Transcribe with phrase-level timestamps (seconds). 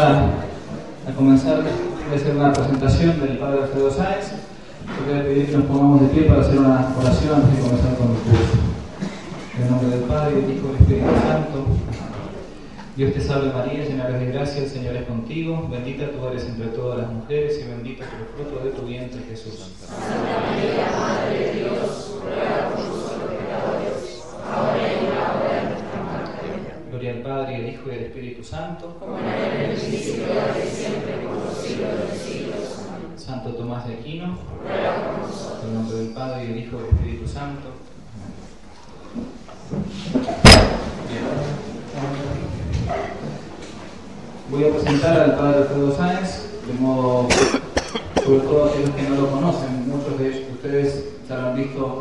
[0.00, 4.32] a, comenzar, voy a hacer una presentación del Padre Alfredo Sáenz.
[4.86, 7.62] Yo voy a pedir que nos pongamos de pie para hacer una oración antes de
[7.62, 8.58] comenzar con el curso.
[9.56, 11.66] En el nombre del Padre, del Hijo y del Espíritu Santo.
[12.96, 16.44] Dios te salve María, llena eres de gracia, el Señor es contigo, bendita tú eres
[16.44, 19.70] entre todas las mujeres y bendito es el fruto de tu vientre Jesús.
[19.86, 22.16] Santa Dios,
[27.30, 28.96] Padre, y al Hijo y al Espíritu Santo.
[28.98, 32.86] Como era en el principio, ahora y siempre, por los siglos de los siglos.
[32.88, 33.16] Amén.
[33.16, 34.36] Santo Tomás de Aquino.
[34.64, 35.62] Ruega por nosotros.
[35.62, 37.68] En el nombre del Padre, y del Hijo y del Espíritu Santo.
[41.08, 41.24] Bien.
[44.50, 47.28] Voy a presentar al padre Alfredo Sáenz, de modo,
[48.24, 52.00] sobre todo aquellos que no lo conocen, muchos de ustedes ya lo han visto,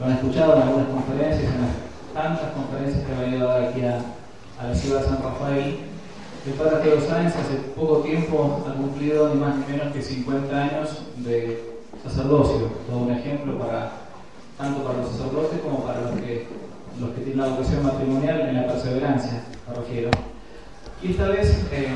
[0.00, 1.70] lo han escuchado en algunas conferencias, en las
[2.12, 4.00] tantas conferencias que ha venido a dar aquí a,
[4.66, 5.78] la ciudad de San Rafael.
[6.46, 10.56] El padre Alfredo Sáenz hace poco tiempo ha cumplido ni más ni menos que 50
[10.56, 13.92] años de sacerdocio, todo un ejemplo para
[14.56, 16.46] tanto para los sacerdotes como para los que,
[17.00, 20.10] los que tienen la vocación matrimonial en la perseverancia, me refiero.
[21.02, 21.88] Y esta vez eh,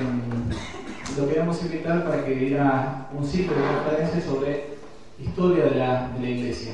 [1.19, 4.77] lo queríamos invitar para que diera un ciclo de conferencias sobre
[5.19, 6.73] historia de la, de la iglesia.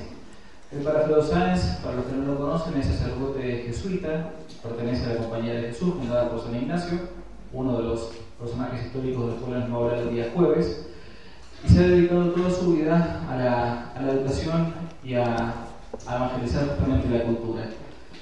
[0.71, 5.21] El Padre Sáenz, para los que no lo conocen, es sacerdote jesuita, pertenece a la
[5.21, 6.99] Compañía de Jesús, fundada por San Ignacio,
[7.55, 10.87] uno de los personajes históricos del pueblo nos va a hablar el día jueves,
[11.65, 15.55] y se ha dedicado toda su vida a la, a la educación y a,
[16.07, 17.63] a evangelizar justamente la cultura.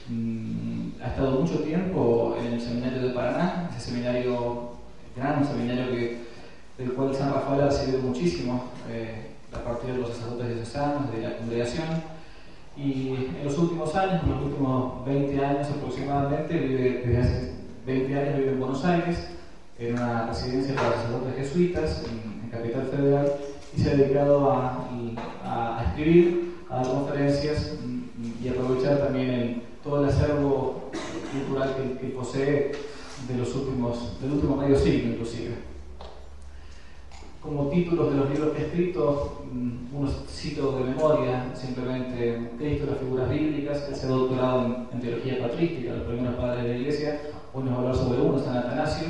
[0.09, 4.71] Mm, ha estado mucho tiempo en el seminario de Paraná, ese seminario
[5.17, 6.21] gran, un seminario que,
[6.79, 11.23] del cual San Rafael ha recibido muchísimo eh, a partir de los sacerdotes diocesanos, de
[11.23, 12.16] la congregación.
[12.77, 17.53] Y en los últimos años, en los últimos 20 años aproximadamente, desde hace
[17.87, 19.29] 20 años vive en Buenos Aires,
[19.79, 23.33] en una residencia para sacerdotes jesuitas en, Capital Federal,
[23.77, 27.77] y se ha dedicado a, escribir, a dar conferencias
[28.43, 30.91] y aprovechar también todo el acervo
[31.33, 32.73] cultural que, posee
[33.29, 35.76] de los últimos, del último medio siglo inclusive.
[37.47, 42.87] Como títulos de los libros que he escrito, mm, unos cito de memoria, simplemente Cristo,
[42.91, 46.77] las figuras bíblicas, que se ha doctorado en, teología patrística, los primeros padres de la
[46.77, 47.21] iglesia,
[47.55, 49.09] hoy nos va a hablar sobre uno, San Atanasio,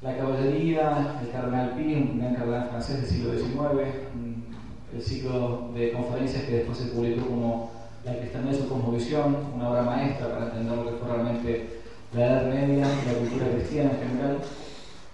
[0.00, 5.70] la caballería, el cardenal Pi, un gran cardenal francés del siglo XIX, mm, el ciclo
[5.74, 7.70] de conferencias que después se publicó como
[8.02, 11.80] la cristiandad y su cosmovisión, una obra maestra para entender lo que fue realmente
[12.14, 14.38] la Edad Media y la cultura cristiana en general.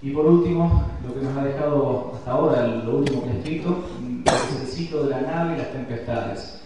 [0.03, 3.79] Y por último, lo que nos ha dejado hasta ahora, lo último que he escrito,
[4.27, 6.61] es el ciclo de la nave y las tempestades.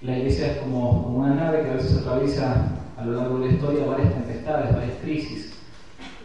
[0.00, 3.52] La iglesia es como, una nave que a veces atraviesa a lo largo de la
[3.52, 5.52] historia varias tempestades, varias crisis.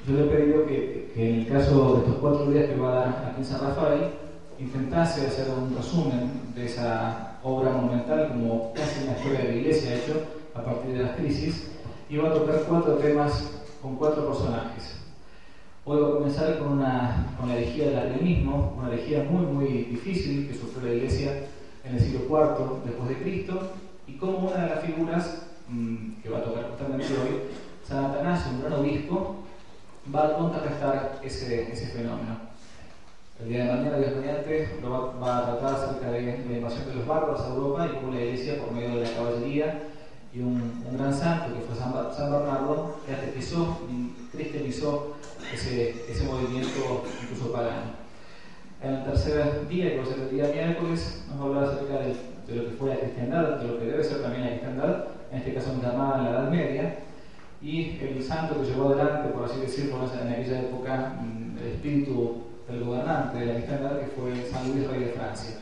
[0.07, 2.89] Yo le he pedido que, que en el caso de estos cuatro días que va
[2.89, 4.11] a dar aquí en San Rafael,
[4.57, 9.91] intentase hacer un resumen de esa obra monumental como casi una historia de la iglesia
[9.91, 10.21] ha hecho
[10.55, 11.69] a partir de las crisis,
[12.09, 13.51] y va a tocar cuatro temas
[13.81, 15.04] con cuatro personajes.
[15.87, 19.67] Hoy voy a comenzar con, una, con la herejía del arrianismo, una herejía muy muy
[19.83, 21.43] difícil que sufrió la iglesia
[21.83, 23.73] en el siglo IV después de Cristo,
[24.07, 27.41] y como una de las figuras mmm, que va a tocar justamente hoy,
[27.87, 29.35] San Atanasio, un gran obispo,
[30.13, 32.35] va a contrarrestar ese, ese fenómeno.
[33.39, 37.05] El día de mañana, Dios mediante, va, a tratar acerca de la invasión de los
[37.05, 39.83] bárbaros a Europa y cómo la iglesia, por medio de la caballería
[40.33, 41.93] y un, gran santo que fue San,
[42.31, 43.81] Bernardo, catequizó,
[44.31, 45.14] cristianizó
[45.53, 48.05] ese, ese movimiento incluso pagano.
[48.81, 51.63] En el tercer día, que va a ser el día miércoles, nos va a hablar
[51.63, 52.15] acerca de,
[52.47, 55.37] de, lo que fue la cristiandad, de lo que debe ser también la cristiandad, en
[55.37, 56.95] este caso llamada en la Edad Media,
[57.61, 62.43] y el santo que llevó adelante, por así decirlo, en aquella época, mm, el espíritu
[62.67, 65.55] del gobernante de la cristiandad que fue San Luis, rey de Francia.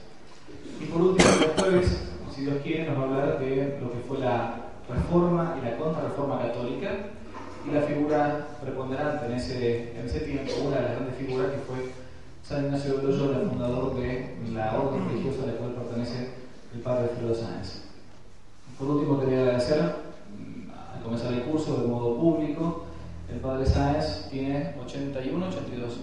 [0.82, 4.00] Y por último, el jueves, si Dios quiere, nos va a hablar de lo que
[4.08, 4.56] fue la
[4.90, 6.90] reforma y la contrarreforma católica
[7.66, 11.60] y la figura preponderante en ese, en ese tiempo, una de las grandes figuras que
[11.60, 11.92] fue
[12.44, 16.30] San Ignacio de Loyola, el fundador de la orden religiosa a la cual pertenece
[16.74, 17.84] el padre Alfredo Sáenz.
[18.78, 22.86] Por último, quería agradecer, mm, al comenzar el curso de modo público,
[23.32, 26.00] el padre Sáenz tiene 81, 82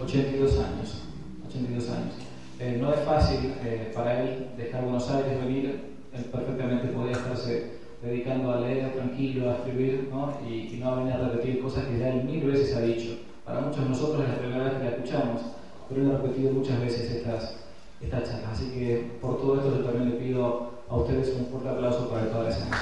[0.00, 1.02] 82 años.
[1.48, 2.14] 82 años.
[2.58, 7.78] Eh, no es fácil eh, para él dejar Buenos Aires, venir, él perfectamente podría estarse
[8.02, 10.38] dedicando a leer tranquilo, a escribir, ¿no?
[10.48, 13.18] Y, y no a venir a repetir cosas que ya él mil veces ha dicho.
[13.44, 15.42] Para muchos de nosotros es la primera vez que la escuchamos,
[15.88, 17.56] pero él ha repetido muchas veces estas,
[18.00, 18.52] estas charlas.
[18.52, 22.26] Así que por todo esto yo también le pido a ustedes un fuerte aplauso para
[22.26, 22.76] toda la semana.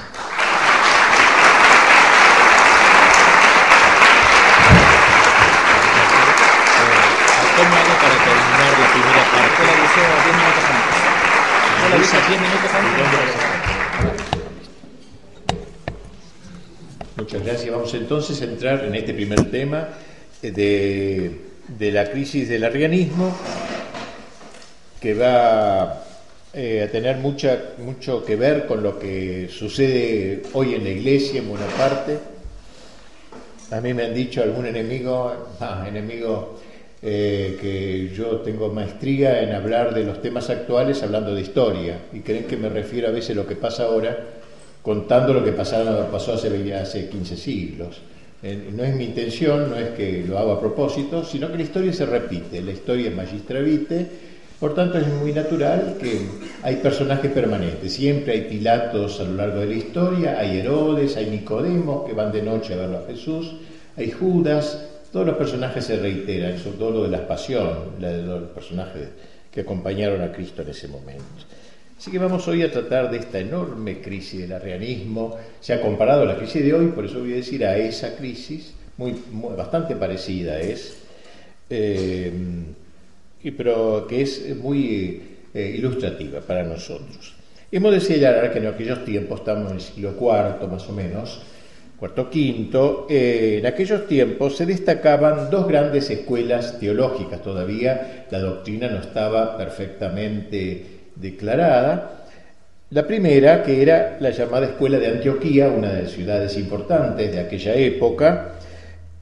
[8.05, 9.62] para terminar la primera parte.
[9.62, 10.99] Hola, Lucía, 10 minutos antes.
[11.84, 13.63] Hola, Lucía, 10 minutos antes.
[17.25, 17.75] Muchas gracias.
[17.75, 19.88] Vamos entonces a entrar en este primer tema
[20.43, 21.31] de,
[21.67, 23.35] de la crisis del arrianismo,
[25.00, 26.05] que va
[26.53, 31.41] eh, a tener mucha, mucho que ver con lo que sucede hoy en la iglesia
[31.41, 32.19] en buena parte.
[33.71, 36.61] A mí me han dicho algún enemigo, ah, enemigo
[37.00, 42.21] eh, que yo tengo maestría en hablar de los temas actuales hablando de historia y
[42.21, 44.44] creen que me refiero a veces a lo que pasa ahora
[44.85, 48.03] contando lo que pasaron, pasó hace, hace 15 siglos.
[48.43, 51.63] Eh, no es mi intención, no es que lo haga a propósito, sino que la
[51.63, 54.07] historia se repite, la historia es magistra vitae,
[54.61, 56.21] por tanto es muy natural que
[56.63, 61.31] hay personajes permanentes, siempre hay Pilatos a lo largo de la historia, hay Herodes, hay
[61.31, 63.55] Nicodemos que van de noche a verlo a Jesús,
[63.97, 69.09] hay Judas, todos los personajes se reiteran, sobre todo lo de la pasión, los personajes
[69.51, 71.25] que acompañaron a Cristo en ese momento.
[72.05, 75.39] Así que vamos hoy a tratar de esta enorme crisis del arrianismo.
[75.59, 78.15] Se ha comparado a la crisis de hoy, por eso voy a decir a esa
[78.15, 79.15] crisis, muy,
[79.56, 80.99] bastante parecida es,
[81.71, 82.31] eh,
[83.56, 85.23] pero que es muy
[85.55, 87.37] eh, ilustrativa para nosotros.
[87.73, 91.41] Hemos de señalar que en aquellos tiempos, estamos en el siglo IV más o menos,
[91.99, 98.91] cuarto quinto, eh, en aquellos tiempos se destacaban dos grandes escuelas teológicas todavía, la doctrina
[98.91, 102.26] no estaba perfectamente declarada.
[102.90, 107.40] La primera, que era la llamada Escuela de Antioquía, una de las ciudades importantes de
[107.40, 108.52] aquella época,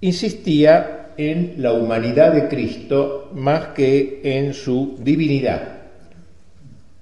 [0.00, 5.82] insistía en la humanidad de Cristo más que en su divinidad.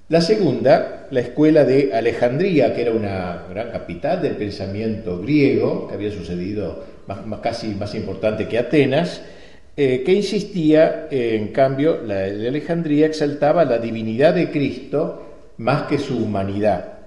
[0.09, 5.95] La segunda, la escuela de Alejandría, que era una gran capital del pensamiento griego, que
[5.95, 6.85] había sucedido
[7.43, 9.23] casi más importante que Atenas,
[9.77, 15.27] eh, que insistía, en cambio, la de Alejandría exaltaba la divinidad de Cristo
[15.59, 17.01] más que su humanidad.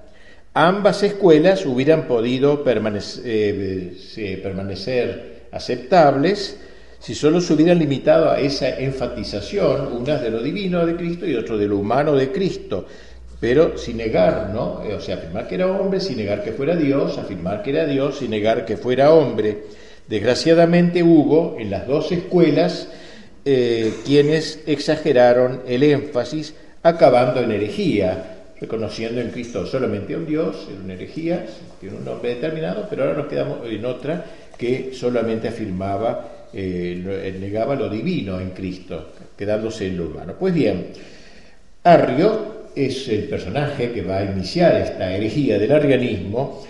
[0.54, 6.60] Ambas escuelas hubieran podido eh, permanecer, aceptables
[7.00, 11.36] si solo se hubieran limitado a esa enfatización, una de lo divino de Cristo y
[11.36, 12.86] otro de lo humano de Cristo,
[13.42, 14.81] pero sin negar, ¿no?
[14.95, 18.19] O sea, afirmar que era hombre, sin negar que fuera Dios, afirmar que era Dios,
[18.19, 19.63] sin negar que fuera hombre.
[20.08, 22.90] Desgraciadamente hubo en las dos escuelas
[23.46, 30.68] eh, quienes exageraron el énfasis, acabando en herejía, reconociendo en Cristo solamente a un Dios,
[30.70, 31.46] en una herejía,
[31.80, 34.26] tiene un nombre determinado, pero ahora nos quedamos en otra
[34.58, 40.36] que solamente afirmaba, eh, negaba lo divino en Cristo, quedándose en lo humano.
[40.40, 40.88] Pues bien,
[41.84, 46.64] Arrio es el personaje que va a iniciar esta herejía del arrianismo,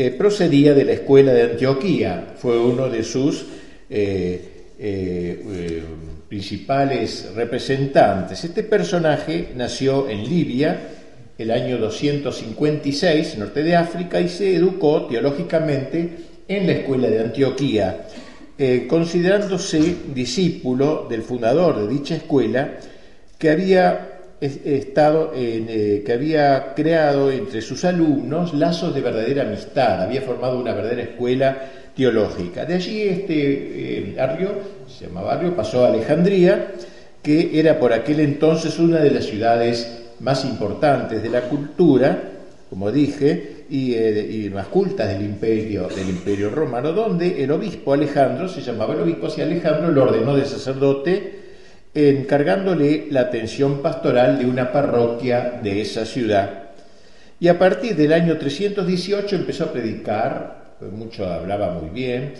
[0.00, 3.44] eh, procedía de la escuela de Antioquía, fue uno de sus
[3.90, 5.82] eh, eh,
[6.28, 8.44] principales representantes.
[8.44, 10.78] Este personaje nació en Libia
[11.36, 16.10] el año 256, norte de África, y se educó teológicamente
[16.46, 18.06] en la escuela de Antioquía,
[18.86, 22.74] considerándose discípulo del fundador de dicha escuela,
[23.36, 30.22] que había estado eh, que había creado entre sus alumnos lazos de verdadera amistad, había
[30.22, 31.58] formado una verdadera escuela
[31.96, 32.64] teológica.
[32.64, 34.50] De allí este eh, Arrio,
[34.86, 36.72] se llamaba Arrio, pasó a Alejandría,
[37.20, 42.22] que era por aquel entonces una de las ciudades más importantes de la cultura,
[42.70, 48.48] como dije, y, eh, más cultas del imperio, del imperio romano, donde el obispo Alejandro,
[48.48, 51.37] se llamaba el obispo así Alejandro, lo ordenó de sacerdote
[51.94, 56.64] encargándole la atención pastoral de una parroquia de esa ciudad.
[57.40, 62.34] Y a partir del año 318 empezó a predicar, pues mucho hablaba muy bien.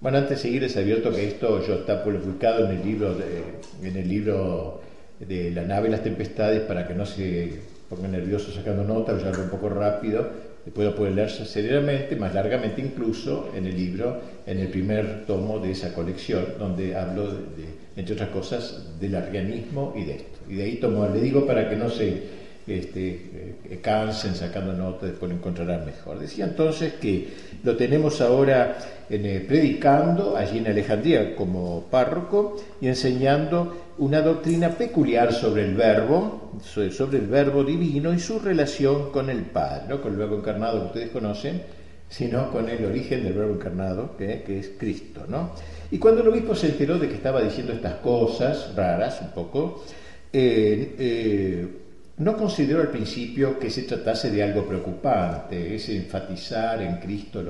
[0.00, 3.86] Bueno, antes de seguir les advierto que esto yo está publicado en el libro de,
[3.86, 4.82] en el libro
[5.20, 9.42] de La nave y las tempestades para que no se pongan nerviosos sacando notas, yo
[9.42, 10.28] un poco rápido,
[10.64, 15.58] después lo pueden leer seriamente, más largamente incluso en el libro, en el primer tomo
[15.58, 20.38] de esa colección, donde hablo de entre otras cosas, del arrianismo y de esto.
[20.48, 25.10] Y de ahí tomo, le digo para que no se este, eh, cansen sacando notas,
[25.10, 26.18] después lo encontrarán mejor.
[26.18, 27.28] Decía entonces que
[27.64, 28.78] lo tenemos ahora
[29.10, 35.74] en, eh, predicando allí en Alejandría como párroco y enseñando una doctrina peculiar sobre el
[35.74, 40.00] verbo, sobre el verbo divino y su relación con el Padre, ¿no?
[40.00, 41.62] con el verbo encarnado que ustedes conocen,
[42.08, 45.24] sino con el origen del verbo encarnado, que es Cristo.
[45.28, 45.50] ¿no?
[45.92, 49.84] Y cuando el obispo se enteró de que estaba diciendo estas cosas raras un poco,
[50.32, 51.68] eh, eh,
[52.16, 57.42] no consideró al principio que se tratase de algo preocupante, es enfatizar en Cristo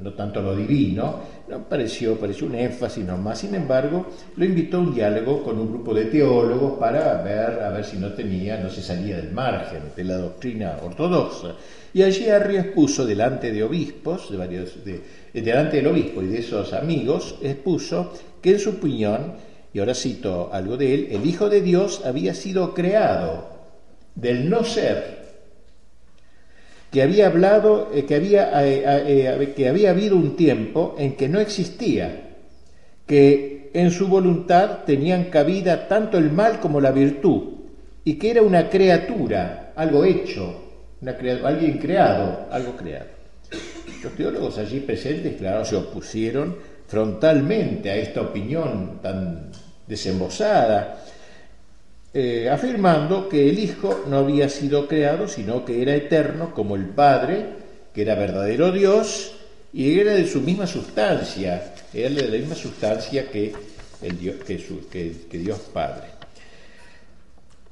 [0.00, 3.40] no tanto lo divino, no pareció, pareció un énfasis nomás.
[3.40, 7.70] Sin embargo, lo invitó a un diálogo con un grupo de teólogos para ver, a
[7.70, 11.56] ver si no tenía, no se salía del margen de la doctrina ortodoxa.
[11.92, 15.00] Y allí Arrio expuso delante de obispos, de varios, de,
[15.32, 19.34] delante del obispo y de esos amigos, expuso que en su opinión,
[19.72, 23.48] y ahora cito algo de él, el Hijo de Dios había sido creado
[24.14, 25.20] del no ser
[26.90, 31.28] que había hablado, eh, que, había, eh, eh, que había habido un tiempo en que
[31.28, 32.30] no existía,
[33.06, 37.60] que en su voluntad tenían cabida tanto el mal como la virtud,
[38.04, 40.62] y que era una criatura, algo hecho,
[41.44, 43.19] alguien creado, algo creado.
[44.02, 49.50] Los teólogos allí presentes, claro, se opusieron frontalmente a esta opinión tan
[49.86, 51.04] desembosada,
[52.12, 56.86] eh, afirmando que el Hijo no había sido creado, sino que era eterno como el
[56.86, 57.46] Padre,
[57.94, 59.32] que era verdadero Dios
[59.72, 63.52] y era de su misma sustancia, era de la misma sustancia que,
[64.02, 66.08] el que Dios Padre.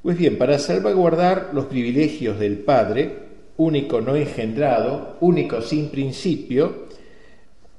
[0.02, 3.27] Pues bien, para salvaguardar los privilegios del Padre,
[3.58, 6.86] único no engendrado, único sin principio,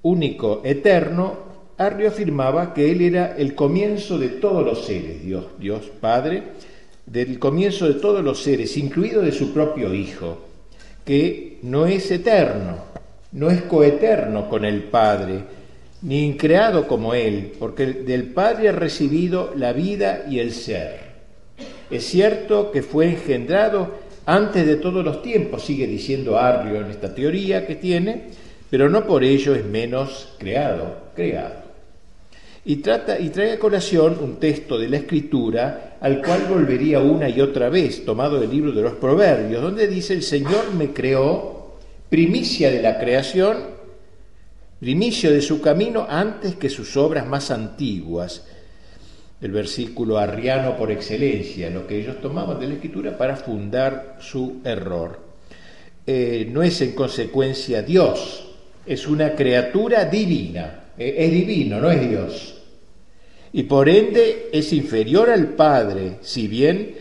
[0.04, 5.90] único eterno, Arrio afirmaba que él era el comienzo de todos los seres, Dios, Dios
[6.02, 6.44] Padre,
[7.06, 10.38] del comienzo de todos los seres, incluido de su propio Hijo,
[11.06, 12.76] que no es eterno,
[13.32, 15.40] no es coeterno con el Padre,
[16.02, 21.10] ni increado como Él, porque del Padre ha recibido la vida y el ser.
[21.90, 27.14] Es cierto que fue engendrado antes de todos los tiempos, sigue diciendo Arrio en esta
[27.14, 28.24] teoría que tiene,
[28.70, 31.70] pero no por ello es menos creado, creado
[32.66, 37.28] y, trata, y trae a colación un texto de la Escritura al cual volvería una
[37.30, 41.78] y otra vez, tomado del libro de los Proverbios, donde dice, el Señor me creó,
[42.10, 43.58] primicia de la creación,
[44.80, 48.46] primicia de su camino antes que sus obras más antiguas.
[49.42, 54.62] El versículo arriano por excelencia, lo que ellos tomaban de la Escritura para fundar su
[54.64, 55.20] error.
[56.06, 58.52] Eh, no es en consecuencia Dios,
[58.86, 62.56] es una criatura divina eh, es divino, no es Dios.
[63.54, 66.96] Y por ende es inferior al Padre, si bien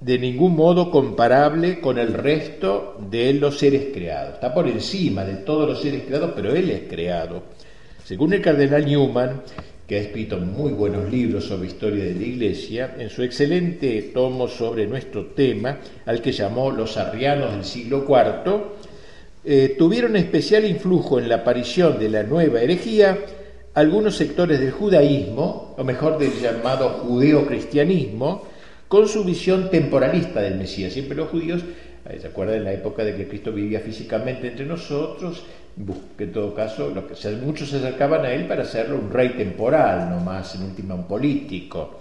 [0.00, 4.34] de ningún modo comparable con el resto de los seres creados.
[4.34, 7.44] Está por encima de todos los seres creados, pero Él es creado.
[8.04, 9.42] Según el cardenal Newman,
[9.86, 14.48] que ha escrito muy buenos libros sobre historia de la Iglesia, en su excelente tomo
[14.48, 18.62] sobre nuestro tema, al que llamó Los Arrianos del siglo IV,
[19.44, 23.16] eh, tuvieron especial influjo en la aparición de la nueva herejía
[23.74, 28.42] algunos sectores del judaísmo, o mejor del llamado judeo-cristianismo,
[28.88, 30.94] con su visión temporalista del Mesías.
[30.94, 31.62] Siempre los judíos,
[32.08, 35.44] eh, ¿se acuerdan en la época de que Cristo vivía físicamente entre nosotros?
[36.16, 36.90] Que en todo caso,
[37.42, 41.06] muchos se acercaban a él para hacerlo un rey temporal, no más, en última un
[41.06, 42.00] político.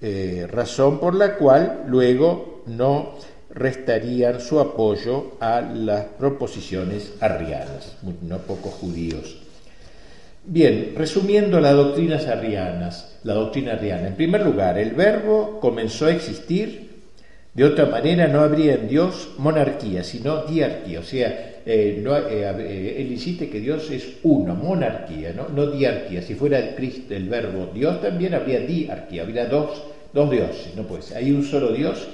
[0.00, 3.14] Eh, razón por la cual luego no
[3.50, 9.42] restarían su apoyo a las proposiciones arrianas, no pocos judíos
[10.44, 14.08] Bien, resumiendo las doctrinas arrianas, la doctrina arriana.
[14.08, 16.90] En primer lugar, el verbo comenzó a existir,
[17.54, 20.98] de otra manera no habría en Dios monarquía, sino diarquía.
[20.98, 26.20] O sea, eh, no, eh, eh, él insiste que Dios es uno, monarquía, no, diarquía.
[26.22, 31.14] Si fuera el, Cristo, el verbo Dios, también habría diarquía, habría dos, dioses, no puede.
[31.14, 32.08] Hay un solo Dios,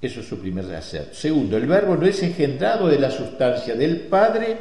[0.00, 1.08] eso es su primer hacer.
[1.12, 4.56] Segundo, el verbo no es engendrado de la sustancia del Padre,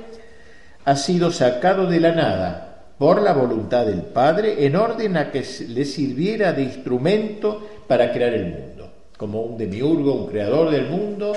[0.83, 2.65] ha sido sacado de la nada
[2.97, 8.33] por la voluntad del Padre, en orden a que le sirviera de instrumento para crear
[8.33, 11.33] el mundo, como un demiurgo, un creador del mundo,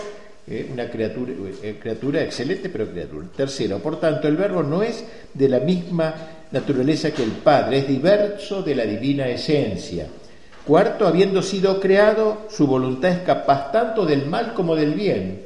[0.47, 1.33] eh, una criatura,
[1.63, 3.27] eh, criatura excelente, pero criatura.
[3.37, 6.15] Tercero, por tanto, el verbo no es de la misma
[6.51, 10.07] naturaleza que el Padre, es diverso de la divina esencia.
[10.67, 15.43] Cuarto, habiendo sido creado, su voluntad es capaz tanto del mal como del bien,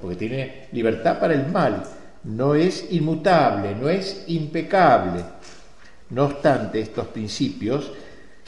[0.00, 1.82] porque tiene libertad para el mal,
[2.24, 5.24] no es inmutable, no es impecable,
[6.10, 7.92] no obstante, estos principios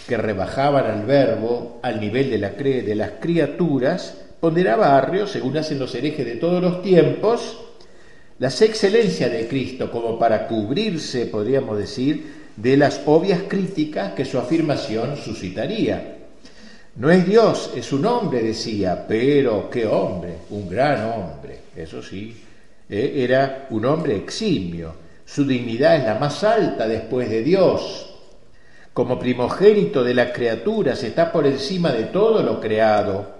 [0.06, 5.78] que rebajaban al verbo al nivel de, la de las criaturas, ponderaba Arrio, según hacen
[5.78, 7.58] los herejes de todos los tiempos,
[8.38, 14.38] las excelencias de Cristo como para cubrirse, podríamos decir, de las obvias críticas que su
[14.38, 16.16] afirmación suscitaría.
[16.96, 22.36] No es Dios, es un hombre, decía, pero qué hombre, un gran hombre, eso sí,
[22.88, 28.08] eh, era un hombre eximio su dignidad es la más alta después de Dios.
[28.94, 33.37] Como primogénito de las criaturas está por encima de todo lo creado.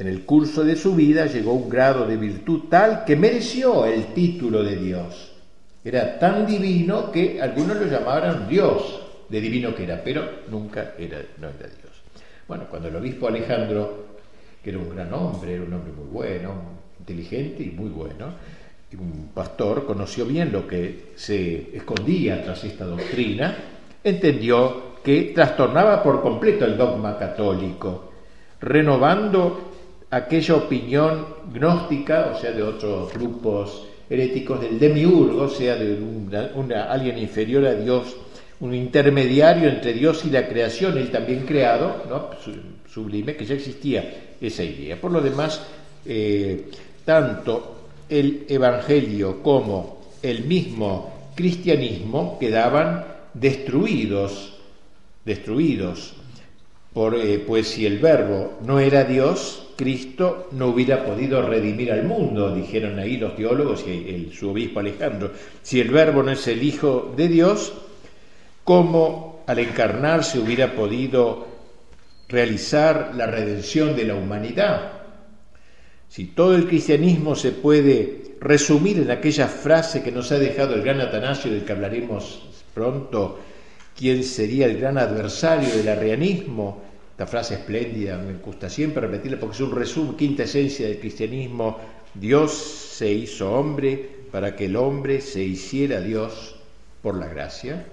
[0.00, 3.84] En el curso de su vida llegó a un grado de virtud tal que mereció
[3.84, 5.30] el título de Dios.
[5.84, 11.18] Era tan divino que algunos lo llamaban Dios, de divino que era, pero nunca era,
[11.36, 11.92] no era Dios.
[12.48, 14.06] Bueno, cuando el obispo Alejandro,
[14.64, 16.54] que era un gran hombre, era un hombre muy bueno,
[16.98, 18.32] inteligente y muy bueno,
[18.98, 23.54] un pastor, conoció bien lo que se escondía tras esta doctrina,
[24.02, 28.12] entendió que trastornaba por completo el dogma católico,
[28.62, 29.69] renovando
[30.10, 37.18] aquella opinión gnóstica, o sea, de otros grupos heréticos del demiurgo, o sea, de alguien
[37.18, 38.16] inferior a Dios,
[38.58, 42.30] un intermediario entre Dios y la creación, él también creado, ¿no?
[42.92, 45.00] sublime, que ya existía esa idea.
[45.00, 45.62] Por lo demás,
[46.04, 46.70] eh,
[47.04, 47.76] tanto
[48.08, 54.54] el Evangelio como el mismo cristianismo quedaban destruidos,
[55.24, 56.14] destruidos,
[56.96, 62.54] eh, pues si el verbo no era Dios, Cristo no hubiera podido redimir al mundo,
[62.54, 65.32] dijeron ahí los teólogos y el, su obispo Alejandro.
[65.62, 67.72] Si el verbo no es el Hijo de Dios,
[68.62, 71.46] ¿cómo al encarnarse hubiera podido
[72.28, 74.92] realizar la redención de la humanidad?
[76.10, 80.82] Si todo el cristianismo se puede resumir en aquella frase que nos ha dejado el
[80.82, 82.42] gran Atanasio, del que hablaremos
[82.74, 83.38] pronto,
[83.96, 86.89] ¿quién sería el gran adversario del arrianismo?
[87.20, 91.76] Esta frase espléndida, me gusta siempre repetirla porque es un resumen, quinta esencia del cristianismo.
[92.14, 96.56] Dios se hizo hombre para que el hombre se hiciera Dios
[97.02, 97.84] por la gracia.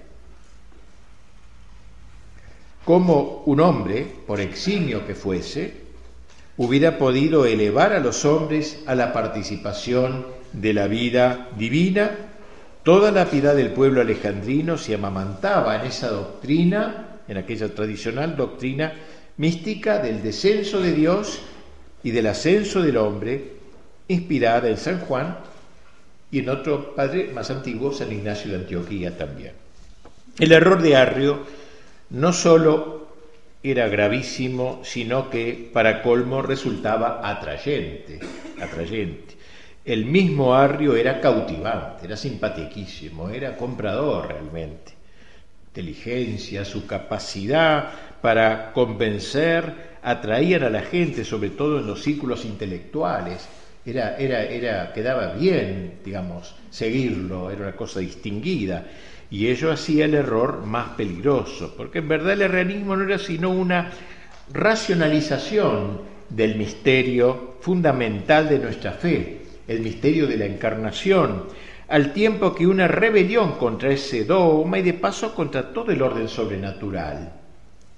[2.86, 5.74] Como un hombre, por eximio que fuese,
[6.55, 12.12] hubiera podido elevar a los hombres a la participación de la vida divina,
[12.84, 18.93] toda la piedad del pueblo alejandrino se amamantaba en esa doctrina, en aquella tradicional doctrina
[19.38, 21.39] mística del descenso de Dios
[22.03, 23.53] y del ascenso del hombre,
[24.08, 25.38] inspirada en San Juan
[26.32, 29.53] y en otro padre más antiguo, San Ignacio de Antioquía también.
[30.39, 31.39] El error de Arrio
[32.10, 33.08] no sólo
[33.63, 38.19] era gravísimo, sino que para colmo resultaba atrayente,
[38.62, 39.36] atrayente.
[39.84, 44.93] El mismo Arrio era cautivante, era simpatiquísimo, era comprador realmente.
[45.67, 53.47] Inteligencia, su capacidad para convencer, atraían a la gente, sobre todo en los círculos intelectuales.
[53.86, 58.86] Era, era, era, quedaba bien, digamos, seguirlo, era una cosa distinguida.
[59.30, 63.49] Y ello hacía el error más peligroso, porque en verdad el errenismo no era sino
[63.49, 63.91] una
[64.53, 71.45] racionalización del misterio fundamental de nuestra fe, el misterio de la encarnación,
[71.89, 76.27] al tiempo que una rebelión contra ese dogma y de paso contra todo el orden
[76.27, 77.37] sobrenatural.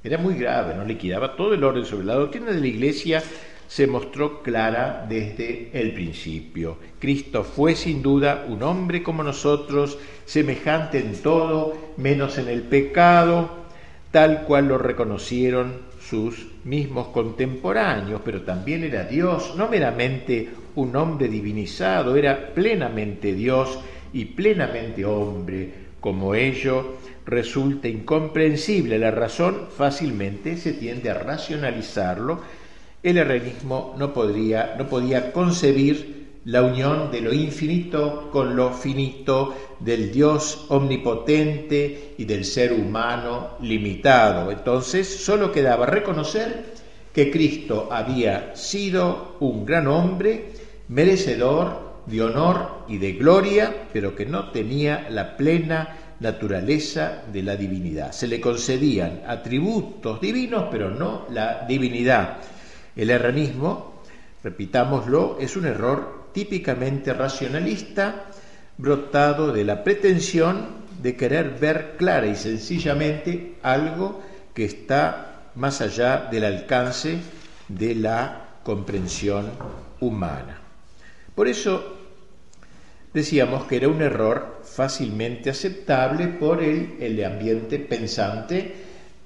[0.03, 3.23] Era muy grave, no liquidaba todo el orden sobre la doctrina de la Iglesia
[3.69, 6.77] se mostró clara desde el principio.
[6.99, 13.47] Cristo fue sin duda un hombre como nosotros, semejante en todo, menos en el pecado,
[14.09, 21.27] tal cual lo reconocieron sus mismos contemporáneos, pero también era Dios, no meramente un hombre
[21.27, 23.79] divinizado, era plenamente Dios
[24.13, 25.89] y plenamente hombre.
[25.99, 26.95] Como ello
[27.29, 32.41] resulta incomprensible la razón, fácilmente se tiende a racionalizarlo
[33.01, 39.55] el herrenismo no, podría, no podía concebir la unión de lo infinito con lo finito,
[39.79, 44.51] del Dios omnipotente y del ser humano limitado.
[44.51, 46.65] Entonces solo quedaba reconocer
[47.13, 50.51] que Cristo había sido un gran hombre,
[50.89, 57.55] merecedor de honor y de gloria, pero que no tenía la plena naturaleza de la
[57.55, 58.11] divinidad.
[58.11, 62.37] Se le concedían atributos divinos, pero no la divinidad.
[62.95, 64.01] El erranismo,
[64.43, 68.25] repitámoslo, es un error típicamente racionalista
[68.77, 74.21] brotado de la pretensión de querer ver clara y sencillamente algo
[74.53, 77.17] que está más allá del alcance
[77.67, 79.49] de la comprensión
[79.99, 80.59] humana.
[81.35, 81.95] Por eso
[83.13, 88.73] decíamos que era un error fácilmente aceptable por el, el ambiente pensante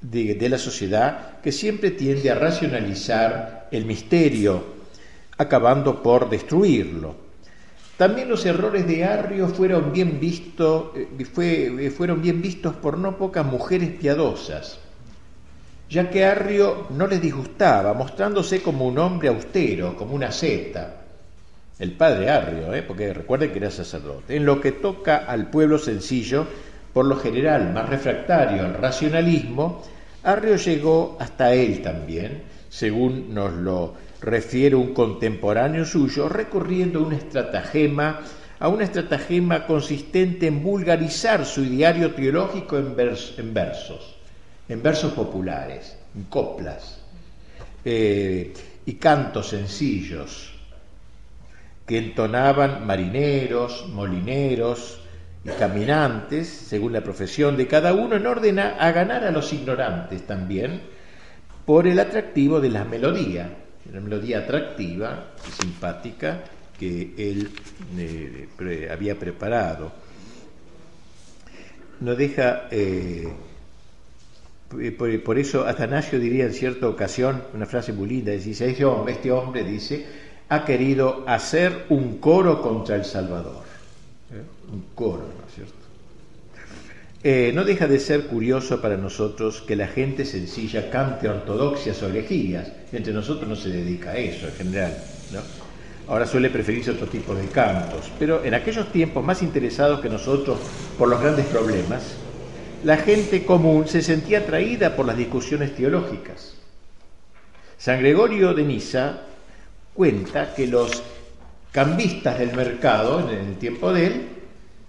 [0.02, 4.64] de, la sociedad que siempre tiende a racionalizar el misterio,
[5.38, 7.16] acabando por destruirlo.
[7.98, 13.16] También los errores de Arrio fueron bien, eh, fue, eh, fueron bien vistos por no
[13.16, 14.80] pocas mujeres piadosas,
[15.88, 21.03] ya que Arrio no les disgustaba, mostrándose como un hombre austero, como una seta.
[21.80, 22.84] El padre Arrio, ¿eh?
[22.84, 24.36] porque recuerden que era sacerdote.
[24.36, 26.46] En lo que toca al pueblo sencillo,
[26.94, 29.84] por lo general más refractario al racionalismo,
[30.24, 37.14] Arrio llegó hasta él también, según nos lo refiere un contemporáneo suyo, recurriendo a un
[37.14, 38.22] estratagema
[38.60, 44.16] a una estratagema consistente en vulgarizar su ideario teológico en, en versos,
[44.70, 47.00] en versos populares, en coplas
[47.84, 48.54] eh,
[48.86, 50.53] y cantos sencillos
[51.86, 55.02] que entonaban marineros, molineros
[55.44, 60.26] y caminantes, según la profesión de cada uno, en orden a, ganar a los ignorantes
[60.26, 60.82] también,
[61.66, 63.50] por el atractivo de la melodía,
[63.92, 66.44] la melodía atractiva y simpática
[66.80, 67.52] que él
[67.98, 69.92] eh, había preparado.
[72.00, 73.32] No deja, eh,
[75.24, 79.64] por, eso Atanasio diría en cierta ocasión, una frase muy linda, dice, hombre, este hombre
[79.64, 80.06] dice,
[80.54, 83.64] ha querido hacer un coro contra el Salvador.
[84.32, 84.72] ¿Eh?
[84.72, 85.74] Un coro, ¿no es cierto?
[87.24, 92.08] Eh, no deja de ser curioso para nosotros que la gente sencilla cante ortodoxias o
[92.08, 92.72] elegías.
[92.92, 94.98] Entre nosotros no se dedica a eso en general.
[95.32, 95.40] ¿no?
[96.12, 98.12] Ahora suele preferirse otro tipo de cantos.
[98.20, 100.60] Pero en aquellos tiempos más interesados que nosotros
[100.98, 102.16] por los grandes problemas,
[102.84, 106.56] la gente común se sentía atraída por las discusiones teológicas.
[107.78, 109.22] San Gregorio de Nisa
[109.94, 111.04] cuenta que los
[111.72, 114.28] cambistas del mercado, en el tiempo de él,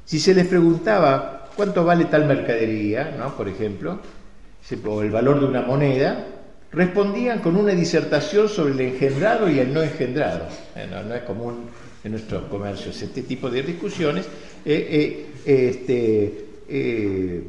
[0.05, 3.37] si se les preguntaba cuánto vale tal mercadería, ¿no?
[3.37, 4.01] por ejemplo,
[4.87, 6.27] o el valor de una moneda,
[6.73, 10.47] respondían con una disertación sobre el engendrado y el no engendrado.
[10.91, 11.67] no, es común
[12.03, 14.27] en nuestros comercios este tipo de discusiones.
[14.65, 17.45] Eh, eh, este, eh,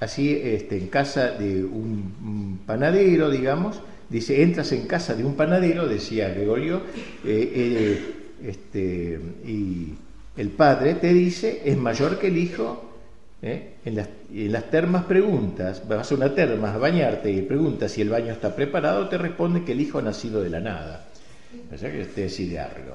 [0.00, 5.86] así, este, en casa de un panadero, digamos, Dice, entras en casa de un panadero,
[5.86, 6.82] decía Gregorio,
[7.24, 9.94] eh, eh, este, y
[10.36, 12.84] el padre te dice, es mayor que el hijo.
[13.42, 13.74] ¿eh?
[13.84, 13.96] En,
[14.52, 18.54] las, termas preguntas, vas a una terma a bañarte y preguntas si el baño está
[18.54, 21.08] preparado, te responde que el hijo ha nacido de la nada.
[21.72, 22.92] O sea que te decide algo.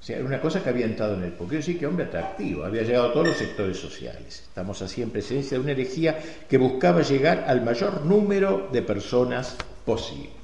[0.00, 1.34] O sea, era una cosa que había entrado en él.
[1.36, 4.44] Porque sí que hombre atractivo, había llegado a todos los sectores sociales.
[4.48, 9.56] Estamos así en presencia de una herejía que buscaba llegar al mayor número de personas
[9.84, 10.43] posible.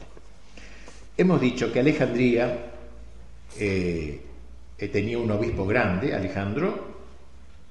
[1.20, 2.72] Hemos dicho que Alejandría
[3.59, 4.20] eh,
[4.78, 6.72] eh, tenía un obispo grande, Alejandro,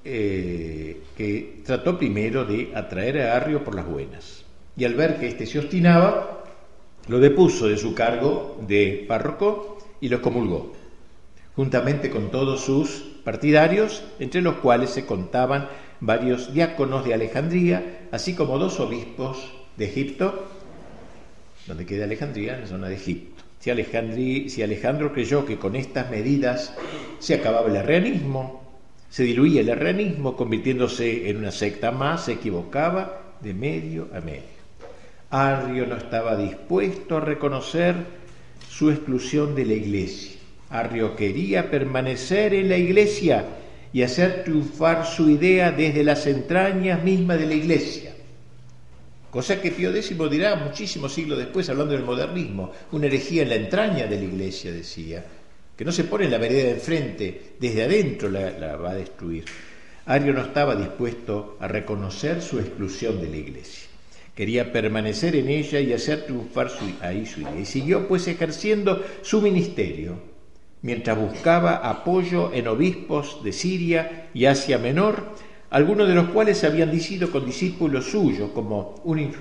[0.04, 4.44] eh, que trató primero de atraer a Arrio por las buenas.
[4.76, 6.44] Y al ver que éste se obstinaba,
[7.08, 10.72] lo depuso de su cargo de párroco y lo comulgó,
[11.56, 18.36] juntamente con todos sus partidarios, entre los cuales se contaban varios diáconos de Alejandría, así
[18.36, 20.46] como dos obispos de Egipto,
[21.66, 23.39] donde queda Alejandría, en la zona de Egipto.
[23.60, 26.74] Si, Alejandro creyó que con estas medidas
[27.18, 28.62] se acababa el arrianismo,
[29.10, 34.60] se diluía el arrianismo convirtiéndose en una secta más, se equivocaba de medio a medio.
[35.28, 37.96] Arrio no estaba dispuesto a reconocer
[38.66, 40.40] su exclusión de la iglesia.
[40.70, 43.44] Arrio quería permanecer en la iglesia
[43.92, 48.09] y hacer triunfar su idea desde las entrañas mismas de la iglesia.
[49.30, 53.54] Cosa que Pío X dirá muchísimos siglos después, hablando del modernismo, una herejía en la
[53.54, 55.24] entraña de la iglesia, decía,
[55.76, 59.44] que no se pone en la vereda de enfrente, desde adentro la, va a destruir.
[60.06, 63.88] Ario no estaba dispuesto a reconocer su exclusión de la iglesia.
[64.34, 67.60] Quería permanecer en ella y hacer triunfar su, ahí su idea.
[67.60, 70.18] Y siguió pues ejerciendo su ministerio,
[70.82, 75.34] mientras buscaba apoyo en obispos de Siria y Asia Menor,
[75.70, 79.32] algunos de los cuales habían sido con discípulos suyos, como un,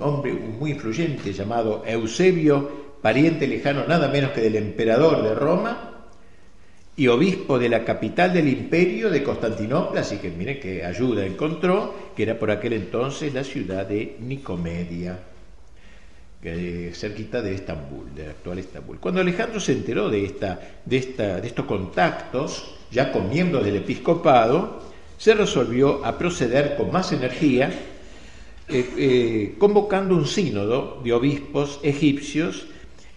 [0.00, 5.92] hombre muy influyente llamado Eusebio, pariente lejano nada menos que del emperador de Roma,
[6.98, 11.94] y obispo de la capital del imperio de Constantinopla, así que mire qué ayuda encontró,
[12.14, 15.18] que era por aquel entonces la ciudad de Nicomedia,
[16.94, 18.98] cerquita de Estambul, de actual Estambul.
[18.98, 23.76] Cuando Alejandro se enteró de, esta, de, esta, de estos contactos, ya con miembros del
[23.76, 24.85] episcopado,
[25.18, 27.70] se resolvió a proceder con más energía,
[28.68, 32.66] eh, eh, convocando un sínodo de obispos egipcios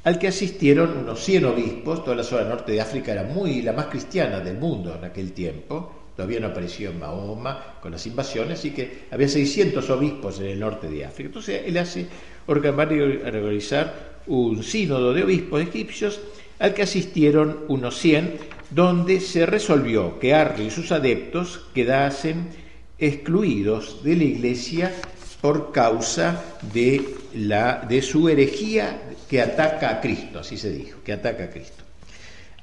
[0.03, 3.73] al que asistieron unos 100 obispos, toda la zona norte de África era muy la
[3.73, 8.59] más cristiana del mundo en aquel tiempo, todavía no apareció en Mahoma con las invasiones,
[8.59, 11.27] así que había 600 obispos en el norte de África.
[11.27, 12.07] Entonces él hace
[12.45, 16.19] organizar un sínodo de obispos egipcios
[16.59, 18.37] al que asistieron unos 100
[18.71, 22.49] donde se resolvió que Arrio y sus adeptos quedasen
[22.97, 24.93] excluidos de la Iglesia
[25.41, 31.13] por causa de, la, de su herejía que ataca a Cristo, así se dijo, que
[31.13, 31.83] ataca a Cristo.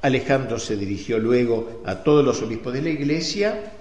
[0.02, 3.72] Alejandro se dirigió luego a todos los obispos de la Iglesia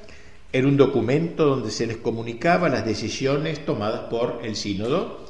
[0.54, 5.26] en un documento donde se les comunicaba las decisiones tomadas por el sínodo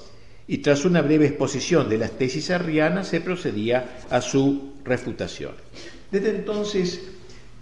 [0.48, 5.54] y tras una breve exposición de las tesis arrianas se procedía a su refutación.
[6.16, 7.02] Desde entonces,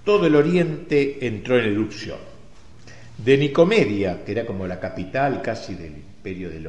[0.06, 2.20] todo el oriente entró en erupción.
[3.18, 6.68] De Nicomedia, que era como la capital casi del imperio del,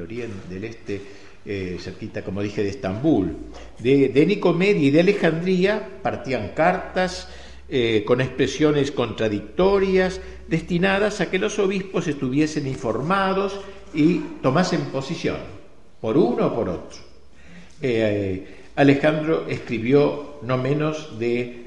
[0.00, 1.00] oriente, del este,
[1.46, 3.36] eh, cerquita, como dije, de Estambul,
[3.78, 7.28] de, de, Nicomedia y de Alejandría partían cartas
[7.68, 13.60] eh, con expresiones contradictorias destinadas a que los obispos estuviesen informados
[13.94, 15.36] y tomasen posición,
[16.00, 16.98] por uno o por otro.
[17.80, 21.64] Eh, Alejandro escribió no menos de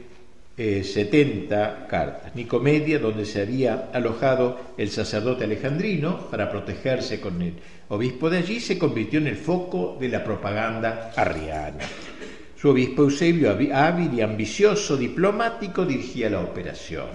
[0.57, 2.35] 70 cartas.
[2.35, 7.53] Nicomedia, donde se había alojado el sacerdote alejandrino para protegerse con el
[7.89, 11.85] obispo de allí, se convirtió en el foco de la propaganda arriana.
[12.59, 17.09] Su obispo Eusebio, hábil y ambicioso diplomático, dirigía la operación.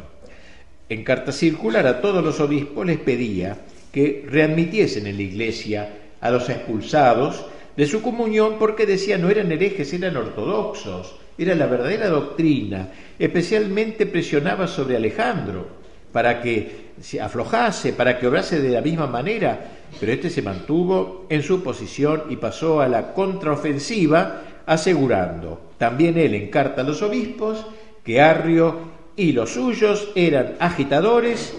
[0.89, 3.59] En carta circular a todos los obispos les pedía
[3.91, 5.89] que readmitiesen en la iglesia
[6.21, 7.47] a los expulsados
[7.79, 12.89] de su comunión porque decía no eran herejes, eran ortodoxos, era la verdadera doctrina.
[13.17, 15.65] Especialmente presionaba sobre Alejandro
[16.11, 19.61] para que se aflojase, para que obrase de la misma manera,
[20.01, 26.35] pero este se mantuvo en su posición y pasó a la contraofensiva, asegurando, también él
[26.35, 27.65] en carta a los obispos,
[28.03, 28.75] que Arrio
[29.15, 31.57] y los suyos eran agitadores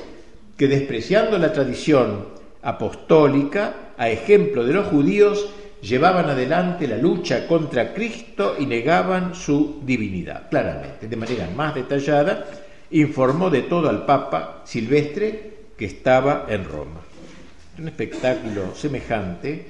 [0.57, 2.25] que despreciando la tradición
[2.61, 5.49] apostólica, a ejemplo de los judíos,
[5.81, 10.49] llevaban adelante la lucha contra Cristo y negaban su divinidad.
[10.49, 12.45] Claramente, de manera más detallada,
[12.91, 17.01] informó de todo al Papa Silvestre que estaba en Roma.
[17.77, 19.65] Un espectáculo semejante,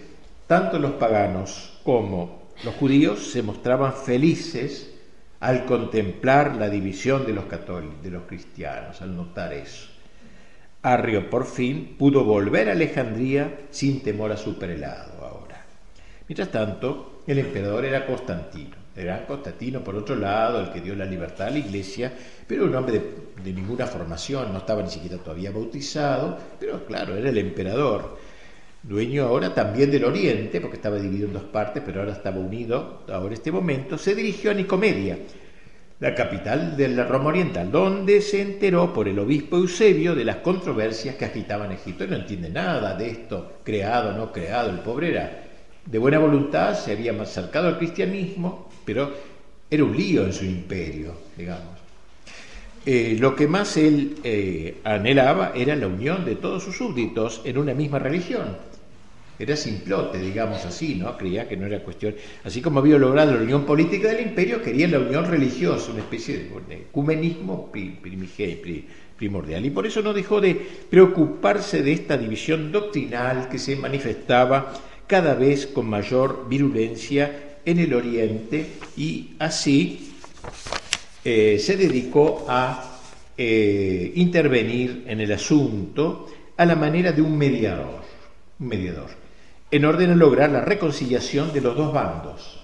[0.48, 4.96] tanto los paganos como los judíos se mostraban felices
[5.40, 9.88] al contemplar la división de los católicos, de los cristianos, al notar eso.
[10.82, 15.09] Arrio por fin pudo volver a Alejandría sin temor a su prelado.
[16.30, 18.76] Mientras tanto, el emperador era Constantino.
[18.96, 22.14] Era Constantino, por otro lado, el que dio la libertad a la iglesia,
[22.46, 23.02] pero un hombre
[23.44, 28.20] de, ninguna formación, no estaba ni siquiera todavía bautizado, pero claro, era el emperador
[28.84, 33.02] dueño ahora también del Oriente, porque estaba dividido en dos partes, pero ahora estaba unido,
[33.12, 35.18] ahora este momento, se dirigió a Nicomedia,
[36.00, 40.38] la capital de la Roma Oriental, donde se enteró por el obispo Eusebio de las
[40.38, 42.04] controversias que agitaban Egipto.
[42.04, 45.49] Él no entiende nada de esto, creado o no creado, el pobre era
[45.90, 49.12] de buena voluntad, se había acercado al cristianismo, pero
[49.70, 51.80] era un lío en su imperio, digamos.
[52.86, 57.58] Eh, lo que más él eh, anhelaba era la unión de todos sus súbditos en
[57.58, 58.58] una misma religión.
[59.38, 61.18] Era simplote, digamos así, ¿no?
[61.18, 62.14] Creía que no era cuestión.
[62.44, 66.50] Así como había logrado la unión política del imperio, quería la unión religiosa, una especie
[66.68, 67.72] de ecumenismo
[69.18, 69.66] primordial.
[69.66, 70.56] Y por eso no dejó de
[70.90, 74.74] preocuparse de esta división doctrinal que se manifestaba
[75.10, 80.14] cada vez con mayor virulencia en el Oriente y así
[81.26, 83.00] eh, se dedicó a
[83.36, 88.04] eh, intervenir en el asunto a la manera de un mediador,
[88.60, 89.10] un mediador
[89.72, 92.60] en orden a lograr la reconciliación de los dos bandos.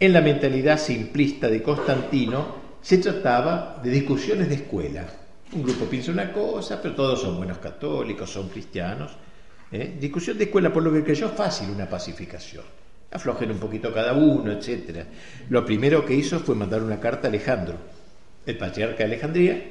[0.00, 5.06] En la mentalidad simplista de Constantino se trataba de discusiones de escuela.
[5.52, 9.12] Un grupo piensa una cosa, pero todos son buenos católicos, son cristianos.
[9.74, 9.96] ¿Eh?
[10.00, 12.64] Discusión de escuela, por lo que creyó fácil una pacificación.
[13.10, 15.04] Aflojen un poquito cada uno, etc.
[15.50, 17.76] Lo primero que hizo fue mandar una carta a Alejandro,
[18.46, 19.62] el patriarca de Alejandría,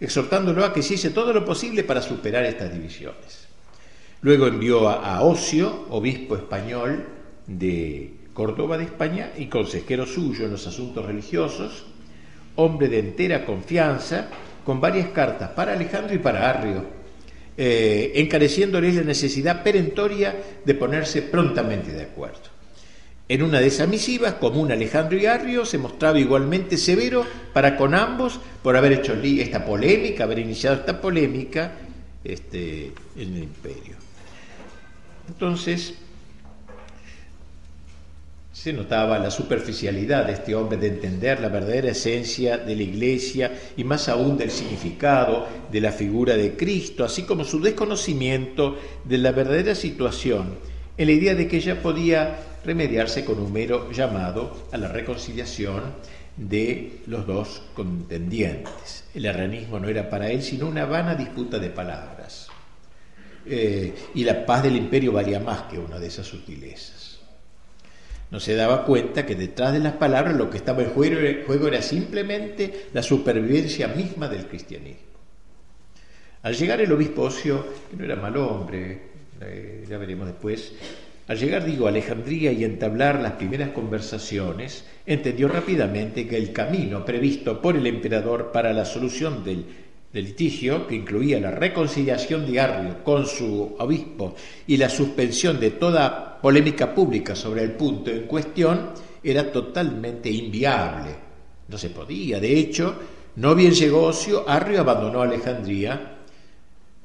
[0.00, 3.48] exhortándolo a que hiciese todo lo posible para superar estas divisiones.
[4.20, 7.04] Luego envió a, Ocio, obispo español
[7.46, 11.86] de Córdoba de España y consejero suyo en los asuntos religiosos,
[12.56, 14.28] hombre de entera confianza,
[14.64, 16.97] con varias cartas para Alejandro y para Arrio,
[17.60, 22.38] eh, encareciéndoles la necesidad perentoria de ponerse prontamente de acuerdo.
[23.28, 27.96] En una de esas misivas, común Alejandro y Arrio se mostraba igualmente severo para con
[27.96, 31.72] ambos por haber hecho esta polémica, haber iniciado esta polémica
[32.22, 33.96] este, en el imperio.
[35.26, 35.94] Entonces,
[38.60, 43.52] se notaba la superficialidad de este hombre de entender la verdadera esencia de la Iglesia
[43.76, 49.18] y más aún del significado de la figura de Cristo, así como su desconocimiento de
[49.18, 50.56] la verdadera situación,
[50.96, 55.94] en la idea de que ella podía remediarse con un mero llamado a la reconciliación
[56.36, 59.04] de los dos contendientes.
[59.14, 62.48] El arrianismo no era para él sino una vana disputa de palabras.
[63.46, 67.07] Eh, y la paz del imperio valía más que una de esas sutilezas.
[68.30, 71.80] No se daba cuenta que detrás de las palabras lo que estaba en juego, era
[71.80, 75.08] simplemente la supervivencia misma del cristianismo.
[76.42, 79.00] Al llegar el obispo Ocio, que no era mal hombre,
[79.40, 80.72] eh, ya veremos después,
[81.28, 87.04] Al llegar, digo, a Alejandría y entablar las primeras conversaciones, entendió rápidamente que el camino
[87.04, 89.66] previsto por el emperador para la solución del,
[90.10, 94.34] del litigio, que incluía la reconciliación de Arrio con su obispo
[94.66, 98.90] y la suspensión de toda polémica pública sobre el punto en cuestión,
[99.22, 101.10] era totalmente inviable.
[101.68, 102.40] No se podía.
[102.40, 102.94] De hecho,
[103.36, 106.18] no bien llegó Ocio, Arrio abandonó Alejandría,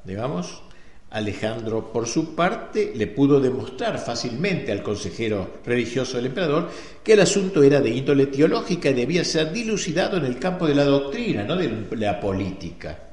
[0.04, 0.62] digamos,
[1.10, 6.70] Alejandro, por su parte, le pudo demostrar fácilmente al consejero religioso del emperador
[7.04, 10.74] que el asunto era de índole teológica y debía ser dilucidado en el campo de
[10.74, 13.03] la doctrina, no de la política.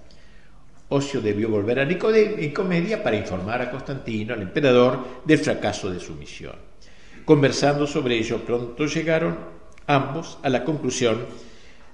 [0.93, 6.15] Ocio debió volver a Nicomedia para informar a Constantino, al emperador, del fracaso de su
[6.15, 6.56] misión.
[7.23, 9.38] Conversando sobre ello, pronto llegaron
[9.88, 11.19] ambos a la conclusión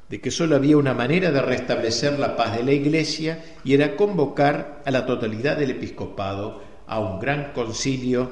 [0.09, 3.95] de que solo había una manera de restablecer la paz de la Iglesia y era
[3.95, 8.31] convocar a la totalidad del episcopado a un gran concilio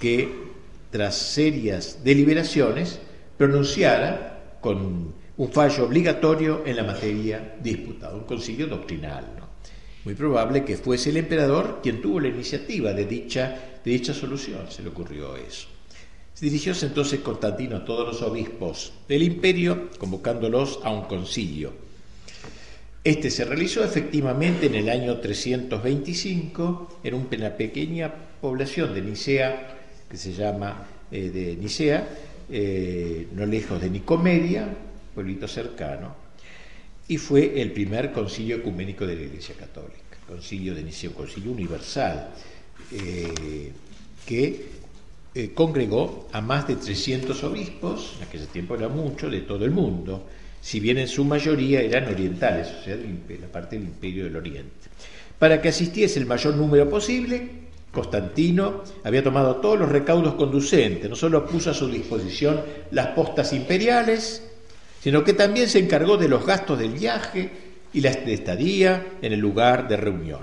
[0.00, 0.32] que,
[0.90, 2.98] tras serias deliberaciones,
[3.36, 9.37] pronunciara con un fallo obligatorio en la materia disputada, un concilio doctrinal.
[10.08, 14.70] Muy probable que fuese el emperador quien tuvo la iniciativa de dicha, de dicha solución,
[14.70, 15.68] se le ocurrió eso.
[16.40, 21.74] Dirigióse entonces Constantino a todos los obispos del imperio, convocándolos a un concilio.
[23.04, 29.76] Este se realizó efectivamente en el año 325 en una pequeña población de Nicea,
[30.08, 32.08] que se llama eh, de Nicea,
[32.48, 34.74] eh, no lejos de Nicomedia,
[35.14, 36.27] pueblito cercano,
[37.08, 42.28] y fue el primer concilio ecuménico de la Iglesia Católica, concilio de concilio universal,
[42.92, 43.72] eh,
[44.26, 44.66] que
[45.34, 49.70] eh, congregó a más de 300 obispos, en aquel tiempo era mucho, de todo el
[49.70, 50.26] mundo,
[50.60, 54.88] si bien en su mayoría eran orientales, o sea, la parte del imperio del Oriente.
[55.38, 61.16] Para que asistiese el mayor número posible, Constantino había tomado todos los recaudos conducentes, no
[61.16, 64.42] solo puso a su disposición las postas imperiales,
[65.00, 67.50] sino que también se encargó de los gastos del viaje
[67.92, 70.40] y la estadía en el lugar de reunión.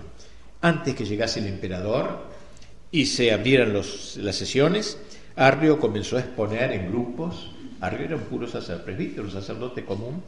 [0.61, 2.35] Antes que llegase el emperador,
[2.95, 4.97] y se abrieran las sesiones,
[5.35, 10.23] Arrio comenzó a exponer en grupos, Arrio era un puro sacerdote, un sacerdote común,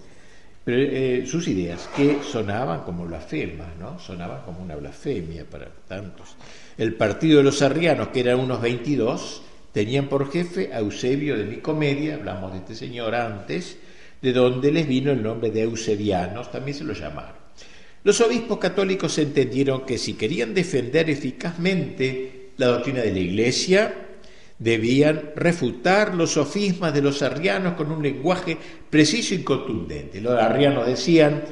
[0.65, 3.97] eh, sus ideas, que sonaban como blasfemas, ¿no?
[3.99, 6.35] sonaban como una blasfemia para tantos.
[6.77, 11.45] El partido de los arrianos, que eran unos 22, tenían por jefe a Eusebio de
[11.45, 13.77] Nicomedia, hablamos de este señor antes,
[14.21, 17.35] de donde les vino el nombre de Eusebianos, también se lo llamaron.
[18.03, 23.93] Los obispos católicos entendieron que si querían defender eficazmente la doctrina de la Iglesia,
[24.59, 28.57] debían refutar los sofismas de los arrianos con un lenguaje
[28.89, 30.21] preciso y contundente.
[30.21, 31.43] Los arrianos decían,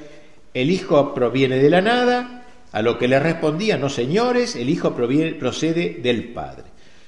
[0.53, 4.95] el Hijo proviene de la nada, a lo que le respondían, no señores, el Hijo
[4.95, 6.63] procede del Padre.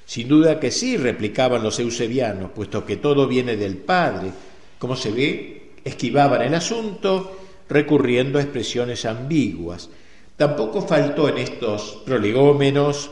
[0.06, 4.32] Sin duda que sí, replicaban los eusebianos, puesto que todo viene del Padre.
[4.80, 7.38] Como se ve, esquivaban el asunto
[7.70, 9.90] recurriendo a expresiones ambiguas.
[10.36, 13.10] Tampoco faltó en estos prolegómenos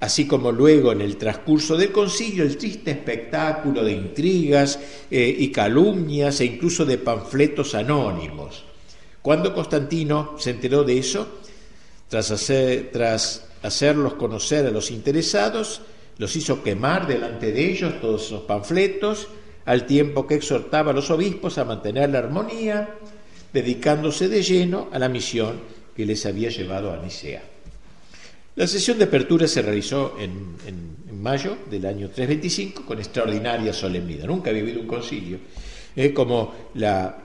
[0.00, 4.78] así como luego en el transcurso del concilio el triste espectáculo de intrigas
[5.10, 8.64] eh, y calumnias e incluso de panfletos anónimos.
[9.22, 11.26] Cuando Constantino se enteró de eso,
[12.08, 12.52] tras,
[12.92, 15.80] tras hacerlos conocer a los interesados,
[16.18, 19.28] los hizo quemar delante de ellos todos esos panfletos,
[19.66, 22.88] al tiempo que exhortaba a los obispos a mantener la armonía,
[23.52, 25.60] dedicándose de lleno a la misión
[25.94, 27.42] que les había llevado a Nicea.
[28.54, 30.56] La sesión de apertura se realizó en,
[31.20, 34.26] mayo del año 325 con extraordinaria solemnidad.
[34.26, 35.38] Nunca había habido un concilio.
[35.96, 37.16] Eh, como la,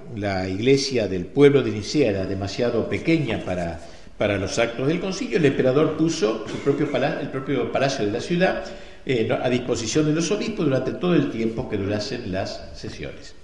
[0.50, 3.80] iglesia del pueblo de Nicea era demasiado pequeña para,
[4.18, 8.12] para los actos del concilio, el emperador puso su propio palacio, el propio palacio de
[8.12, 8.64] la ciudad
[9.06, 13.36] eh, a disposición de los obispos durante todo el tiempo que durasen las sesiones.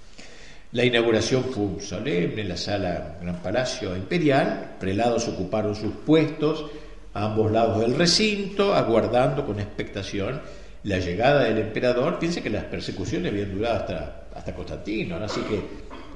[0.72, 6.66] La inauguración fue solemne en la sala Gran Palacio Imperial, prelados ocuparon sus puestos,
[7.14, 10.40] a ambos lados del recinto, aguardando con expectación
[10.84, 12.18] la llegada del emperador.
[12.18, 15.62] Piense que las persecuciones habían durado hasta, hasta Constantino, así que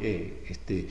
[0.01, 0.87] eh, este,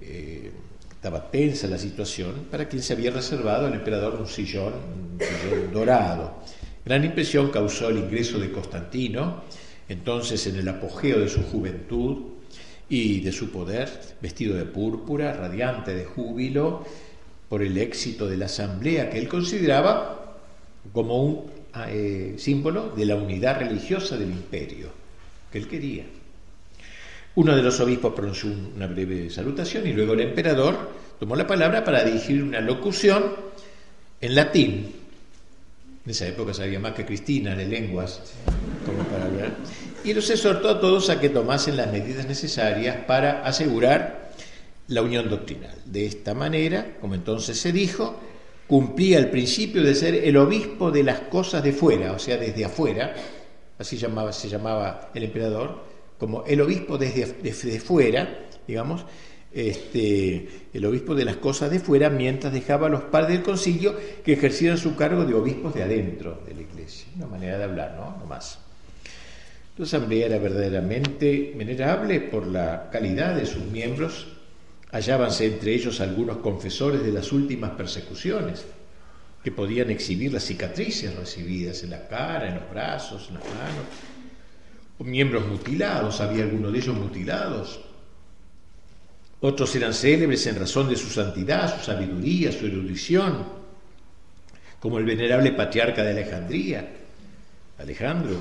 [0.00, 0.50] eh,
[0.90, 5.72] estaba tensa la situación, para quien se había reservado el emperador un sillón, un sillón
[5.72, 6.42] dorado.
[6.84, 9.42] Gran impresión causó el ingreso de Constantino,
[9.88, 12.16] entonces en el apogeo de su juventud
[12.88, 13.88] y de su poder,
[14.20, 16.84] vestido de púrpura, radiante de júbilo,
[17.48, 20.38] por el éxito de la asamblea que él consideraba
[20.92, 21.50] como un
[21.88, 24.88] eh, símbolo de la unidad religiosa del imperio
[25.52, 26.04] que él quería.
[27.34, 31.84] Uno de los obispos pronunció una breve salutación y luego el emperador tomó la palabra
[31.84, 33.22] para dirigir una locución
[34.20, 35.01] en latín.
[36.04, 38.20] En esa época sabía más que Cristina de lenguas,
[38.84, 39.52] como para hablar.
[40.04, 44.32] Y los exhortó a todos a que tomasen las medidas necesarias para asegurar
[44.88, 45.76] la unión doctrinal.
[45.84, 48.18] De esta manera, como entonces se dijo,
[48.66, 52.64] cumplía el principio de ser el obispo de las cosas de fuera, o sea, desde
[52.64, 53.14] afuera,
[53.78, 55.84] así llamaba, se llamaba el emperador,
[56.18, 59.04] como el obispo desde, desde fuera, digamos,
[59.54, 63.94] este, el obispo de las cosas de fuera, mientras dejaba a los padres del concilio
[64.24, 67.06] que ejercieran su cargo de obispos de adentro de la iglesia.
[67.16, 68.16] Una manera de hablar, ¿no?
[68.18, 68.58] No más.
[69.76, 74.28] La asamblea era verdaderamente venerable por la calidad de sus miembros.
[74.90, 78.66] Hallábanse entre ellos algunos confesores de las últimas persecuciones,
[79.42, 83.86] que podían exhibir las cicatrices recibidas en la cara, en los brazos, en las manos.
[84.98, 87.80] O miembros mutilados, había algunos de ellos mutilados,
[89.42, 93.44] otros eran célebres en razón de su santidad, su sabiduría, su erudición,
[94.78, 96.88] como el venerable patriarca de Alejandría,
[97.78, 98.40] Alejandro,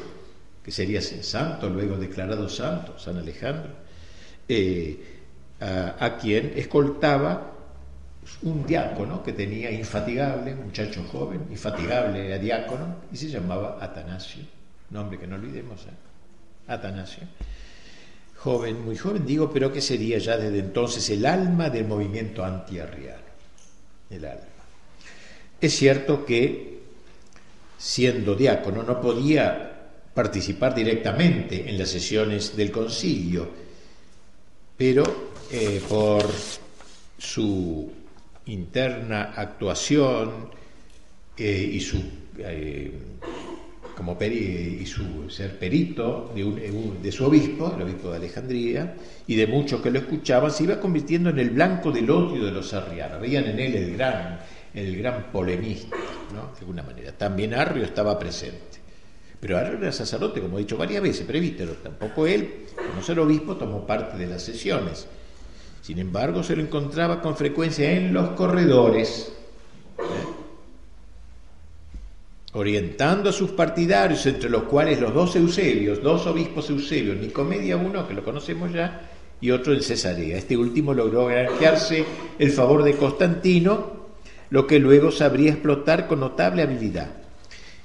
[0.64, 3.72] que sería santo, luego declarado santo, San Alejandro,
[4.48, 5.20] eh,
[5.60, 7.52] a, quien escoltaba
[8.44, 14.44] un diácono que tenía infatigable, muchacho joven, infatigable era diácono, y se llamaba Atanasio,
[14.92, 16.68] nombre que no olvidemos, ¿eh?
[16.68, 17.24] Atanasio
[18.44, 23.22] joven, muy joven digo, pero que sería ya desde entonces el alma del movimiento antiarriano,
[24.10, 24.46] el alma.
[25.60, 26.80] Es cierto que,
[27.78, 29.68] siendo diácono, no podía
[30.14, 33.48] participar directamente en las sesiones del concilio,
[34.76, 36.26] pero eh, por
[37.20, 37.92] su
[38.48, 40.50] interna actuación
[41.38, 42.02] eh, y su
[42.40, 42.92] eh,
[44.02, 48.96] como y su ser perito de, su obispo, el obispo de Alejandría,
[49.28, 52.52] y de muchos que lo escuchaban, se iba convirtiendo en el blanco del odio de
[52.52, 53.22] los arrianos.
[53.22, 54.40] Veían en él el gran,
[54.74, 55.96] el gran polemista,
[56.34, 56.52] ¿no?
[56.52, 57.12] de alguna manera.
[57.12, 58.80] También Arrio estaba presente.
[59.40, 61.74] Pero Arrio era sacerdote, como he dicho varias veces, presbítero.
[61.74, 65.06] Tampoco él, como ser obispo, tomó parte de las sesiones.
[65.84, 69.32] Sin embargo, se lo encontraba con frecuencia en los corredores
[72.54, 78.08] orientando a sus partidarios, entre los cuales los dos Eusebios, dos obispos Eusebios, Nicomedia uno,
[78.08, 80.38] que lo conocemos ya, y otro en Cesarea.
[80.38, 82.06] Este último logró granjearse
[82.38, 84.02] el favor de Constantino,
[84.50, 87.10] lo que luego sabría explotar con notable habilidad.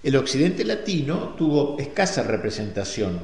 [0.02, 3.20] El occidente latino tuvo escasa representación.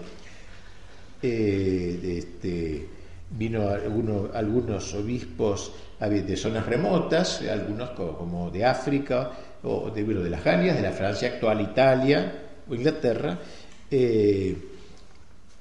[1.22, 2.88] Eh, este,
[3.30, 9.30] vino algunos obispos de zonas remotas, algunos como de África,
[9.65, 12.33] o de, de las Galias, de la Francia actual, Italia
[12.69, 13.39] o Inglaterra,
[13.91, 14.57] eh,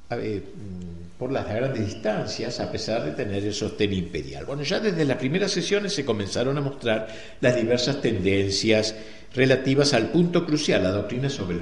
[0.10, 4.46] mm, por las grandes distancias, a pesar de tener el sostén imperial.
[4.46, 7.08] Bueno, ya desde las primeras sesiones se comenzaron a mostrar
[7.40, 8.96] las diversas tendencias
[9.34, 11.58] relativas al punto crucial, la doctrina sobre.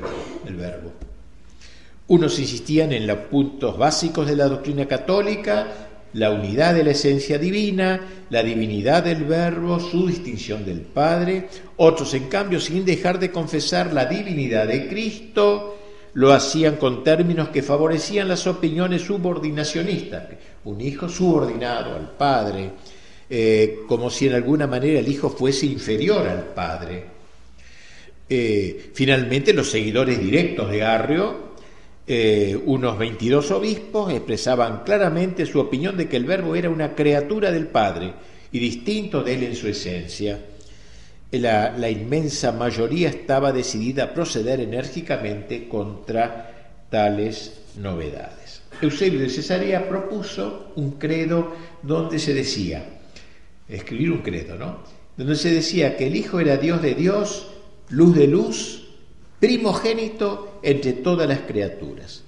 [0.48, 0.94] El verbo.
[2.08, 7.38] Unos insistían en los puntos básicos de la doctrina católica, la unidad de la esencia
[7.38, 8.00] divina,
[8.30, 11.48] la divinidad del Verbo, su distinción del Padre.
[11.78, 15.78] Otros, en cambio, sin dejar de confesar la divinidad de Cristo,
[16.14, 20.24] lo hacían con términos que favorecían las opiniones subordinacionistas.
[20.66, 22.72] Un hijo subordinado al Padre,
[23.30, 27.06] eh, como si en alguna manera el hijo fuese inferior al Padre.
[28.28, 31.49] Eh, finalmente, los seguidores directos de Arrio
[32.12, 37.52] eh, unos 22 obispos expresaban claramente su opinión de que el verbo era una criatura
[37.52, 38.14] del Padre
[38.52, 40.40] y distinto de él en su esencia.
[41.30, 48.64] La, la inmensa mayoría estaba decidida a proceder enérgicamente contra tales novedades.
[48.82, 51.54] Eusebio de Cesarea propuso un credo
[51.84, 52.86] donde se decía,
[53.68, 54.80] escribir un credo, ¿no?
[55.16, 57.52] Donde se decía que el Hijo era Dios de Dios,
[57.90, 58.79] luz de luz,
[59.40, 62.24] primogénito entre todas las criaturas.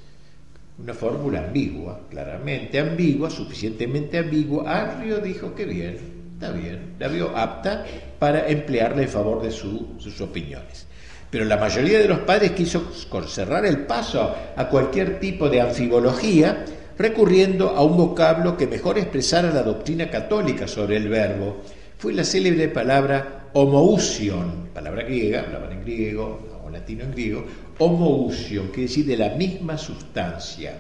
[0.80, 4.72] Una fórmula ambigua, claramente ambigua, suficientemente ambigua.
[4.72, 5.98] Arrio dijo que bien,
[6.34, 7.86] está bien, la vio apta
[8.18, 10.88] para emplearla en favor de sus opiniones.
[11.30, 12.92] Pero la mayoría de los padres quiso
[13.28, 16.66] cerrar el paso a cualquier tipo de anfibología,
[16.98, 21.62] recurriendo a un vocablo que mejor expresara la doctrina católica sobre el verbo.
[21.98, 27.46] Fue la célebre palabra homousion, palabra griega, hablaban en griego, latino en griego,
[27.78, 30.74] homousion, quiere decir de la misma sustancia.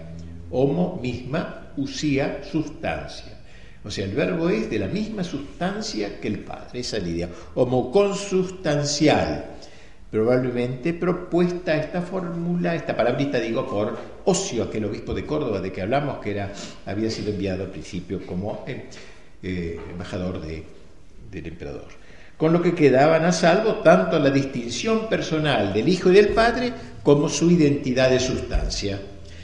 [0.49, 3.39] Homo, misma, usía, sustancia.
[3.83, 7.09] O sea, el verbo es de la misma sustancia que el Padre, esa es la
[7.09, 7.29] idea.
[7.55, 9.45] Homoconsubstancial.
[10.11, 15.81] Probablemente propuesta esta fórmula, esta palabrita digo, por Ocio, aquel obispo de Córdoba de que
[15.81, 16.51] hablamos, que era,
[16.85, 18.87] había sido enviado al principio como eh,
[19.41, 21.87] eh, embajador del emperador.
[22.37, 26.73] Con lo que quedaban a salvo tanto la distinción personal del Hijo y del Padre
[27.03, 28.99] como su identidad de sustancia.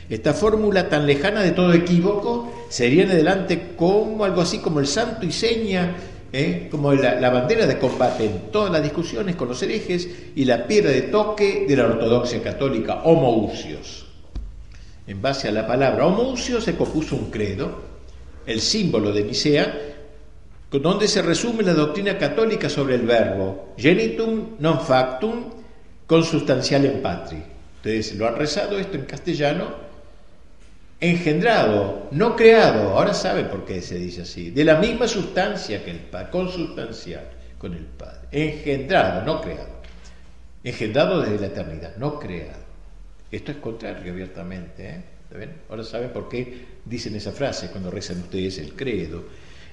[0.10, 4.88] Esta fórmula tan lejana de todo equívoco sería en adelante como algo así como el
[4.88, 5.96] santo y seña,
[6.32, 6.68] ¿eh?
[6.72, 10.92] como la, bandera de combate en todas las discusiones con los herejes y la piedra
[10.92, 14.06] de toque de la ortodoxia católica, homoousios.
[15.08, 17.82] En base a la palabra homoousios se compuso un credo,
[18.46, 19.97] el símbolo de Nicea,
[20.72, 25.47] donde se resume la doctrina católica sobre el verbo genitum non factum
[26.05, 27.39] consustancial en patri.
[27.80, 29.88] Ustedes lo han rezado esto en castellano
[30.99, 35.91] engendrado, no creado, ahora saben por qué se dice así, de la misma sustancia que
[35.91, 37.24] el Padre, consustancial
[37.57, 39.82] con el Padre, engendrado, no creado,
[40.63, 42.65] engendrado desde la eternidad, no creado.
[43.32, 45.03] Esto es contrario abiertamente, ¿eh?
[45.70, 49.26] Ahora saben por qué dicen esa frase cuando rezan ustedes el credo.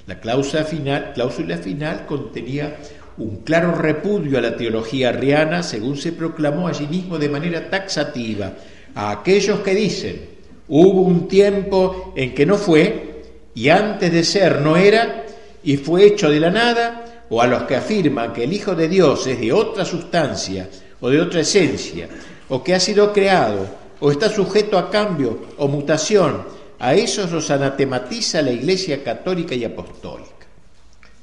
[0.06, 2.76] La cláusula final, contenía
[3.16, 8.52] un claro repudio a la teología arriana, según se proclamó allí mismo de manera taxativa,
[8.94, 10.34] a aquellos que dicen,
[10.66, 13.22] Hubo un tiempo en que no fue,
[13.54, 15.26] y antes de ser no era,
[15.62, 18.88] y fue hecho de la nada, o a los que afirman que el Hijo de
[18.88, 20.68] Dios es de otra sustancia
[21.00, 22.08] o de otra esencia,
[22.48, 23.66] o que ha sido creado,
[24.00, 26.44] o está sujeto a cambio o mutación,
[26.84, 30.46] a esos los anatematiza la Iglesia católica y apostólica.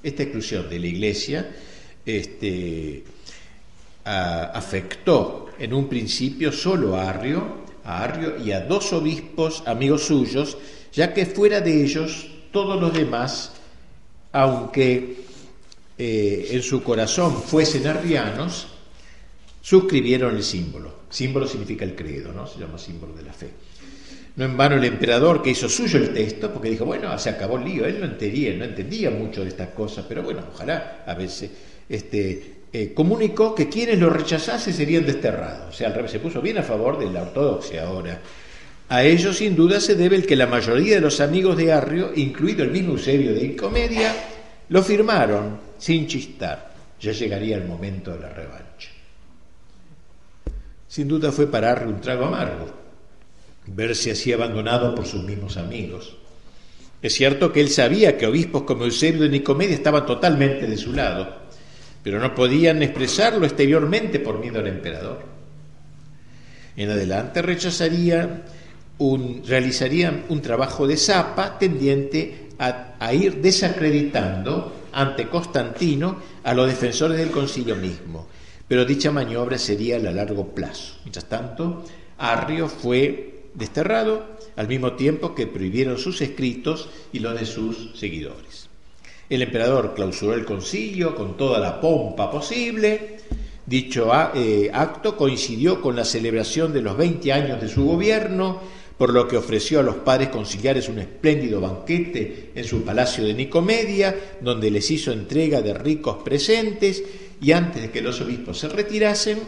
[0.02, 1.56] Esta exclusión de la Iglesia
[2.04, 3.04] este,
[4.04, 10.58] afectó en un principio solo a Arrio, a Arrio y a dos obispos amigos suyos,
[10.92, 13.52] ya que fuera de ellos todos los demás,
[14.32, 15.18] aunque
[15.96, 18.66] eh, en su corazón fuesen arrianos,
[19.62, 21.02] suscribieron el símbolo.
[21.08, 22.48] Símbolo significa el credo, ¿no?
[22.48, 23.52] Se llama símbolo de la fe.
[24.36, 27.58] No en vano el emperador que hizo suyo el texto, porque dijo, bueno, se acabó
[27.58, 31.14] el lío, él no entendía, no entendía mucho de estas cosas, pero bueno, ojalá a
[31.14, 31.52] veces
[31.90, 35.76] este, eh, comunicó que quienes lo rechazasen serían desterrados.
[35.76, 38.20] O sea, al revés, se puso bien a favor de la ortodoxia ahora.
[38.88, 42.12] A ello sin duda se debe el que la mayoría de los amigos de Arrio,
[42.16, 44.14] incluido el mismo Eusebio de Incomedia,
[44.70, 46.72] lo firmaron sin chistar.
[47.00, 48.90] Ya llegaría el momento de la revancha.
[50.88, 52.81] Sin duda fue para Arrio un trago amargo,
[53.68, 56.18] verse así abandonado por sus mismos amigos.
[57.02, 60.94] Es cierto que él sabía que obispos como Eusebio de Nicomedia estaban totalmente de su
[60.94, 61.42] lado,
[62.04, 65.24] pero no podían expresarlo exteriormente por miedo al emperador.
[66.76, 68.44] En adelante rechazarían
[69.00, 76.68] un, realizarían un trabajo de zapa tendiente a, a, ir desacreditando ante Constantino a los
[76.68, 78.28] defensores del concilio mismo,
[78.68, 80.98] pero dicha maniobra sería a largo plazo.
[81.04, 81.84] Mientras tanto,
[82.20, 84.26] Arrio fue desterrado
[84.56, 88.70] al mismo tiempo que prohibieron sus escritos y los de sus seguidores.
[89.30, 93.18] El emperador clausuró el concilio con toda la pompa posible.
[93.66, 98.60] Dicho eh, acto coincidió con la celebración de los 20 años de su gobierno,
[98.98, 103.34] por lo que ofreció a los padres conciliares un espléndido banquete en su palacio de
[103.34, 107.02] Nicomedia, donde les hizo entrega de ricos presentes
[107.42, 109.40] y antes de que los obispos se retirasen,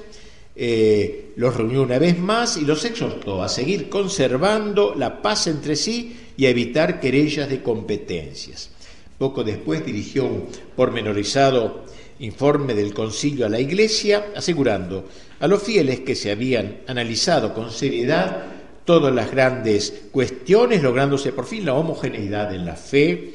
[0.55, 5.75] eh, los reunió una vez más y los exhortó a seguir conservando la paz entre
[5.75, 8.69] sí y a evitar querellas de competencias.
[9.17, 11.85] Poco después dirigió un pormenorizado
[12.19, 15.05] informe del concilio a la Iglesia, asegurando
[15.39, 18.45] a los fieles que se habían analizado con seriedad
[18.85, 23.33] todas las grandes cuestiones, lográndose por fin la homogeneidad en la fe,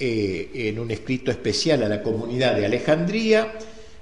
[0.00, 3.54] eh, en un escrito especial a la comunidad de Alejandría,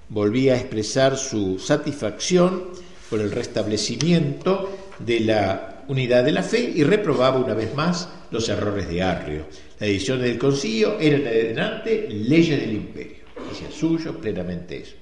[0.08, 2.64] volvía a expresar su satisfacción
[3.10, 8.48] por el restablecimiento de la unidad de la fe y reprobaba una vez más los
[8.48, 9.46] errores de Arrio.
[9.78, 14.94] La edición del concilio era en adelante leyes del imperio, decía suyo plenamente eso.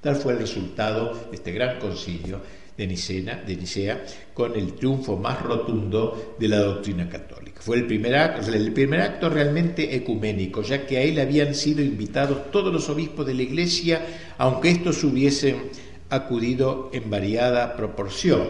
[0.00, 2.40] Tal fue el resultado de este gran concilio
[2.76, 7.60] de, Nicea con el triunfo más rotundo de la doctrina católica.
[7.60, 11.82] Fue el primer, acto, el primer acto realmente ecuménico, ya que a él habían sido
[11.82, 14.06] invitados todos los obispos de la Iglesia,
[14.38, 15.70] aunque estos hubiesen
[16.08, 18.48] acudido en variada proporción.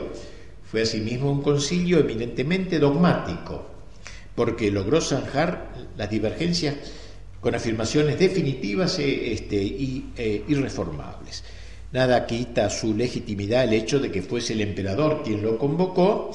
[0.65, 3.67] Fue asimismo un concilio eminentemente dogmático,
[4.35, 6.77] porque logró zanjar las divergencias
[7.41, 10.13] con afirmaciones definitivas e, este, y
[10.49, 11.45] irreformables.
[11.93, 16.31] Nada quita su legitimidad el hecho de que fuese el emperador quien lo convocó,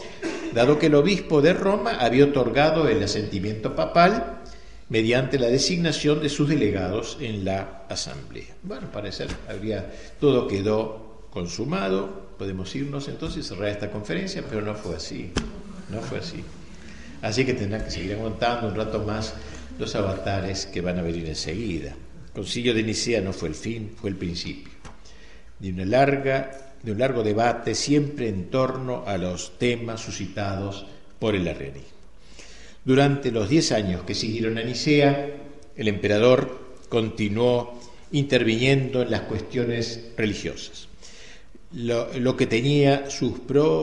[0.54, 4.44] dado que el obispo de Roma había otorgado el asentimiento papal
[4.90, 8.56] mediante la designación de sus delegados en la asamblea.
[8.62, 14.76] Bueno, parece habría, todo quedó consumado, podemos irnos entonces y cerrar esta conferencia, pero no
[14.76, 15.32] fue así,
[15.90, 16.44] no fue así.
[17.24, 19.34] Así que tendrán que seguir aguantando un rato más
[19.80, 21.96] los avatares que van a venir enseguida.
[22.32, 24.77] concilio de Nicea no fue el fin, fue el principio
[25.60, 30.86] de una larga, de un largo debate siempre en torno a los temas suscitados
[31.20, 31.98] por el arrianismo.
[32.86, 35.30] Durante los diez años que siguieron a Nicea,
[35.76, 37.80] el emperador continuó
[38.12, 40.88] interviniendo en las cuestiones religiosas.
[41.74, 43.34] Lo, que tenía sus,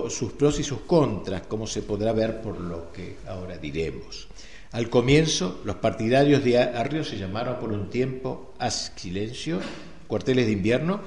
[0.08, 4.26] sus pros y sus contras, como se podrá ver por lo que ahora diremos.
[4.72, 9.60] Al comienzo, los partidarios de Arrio se llamaron por un tiempo a silencio,
[10.08, 11.00] cuarteles de invierno,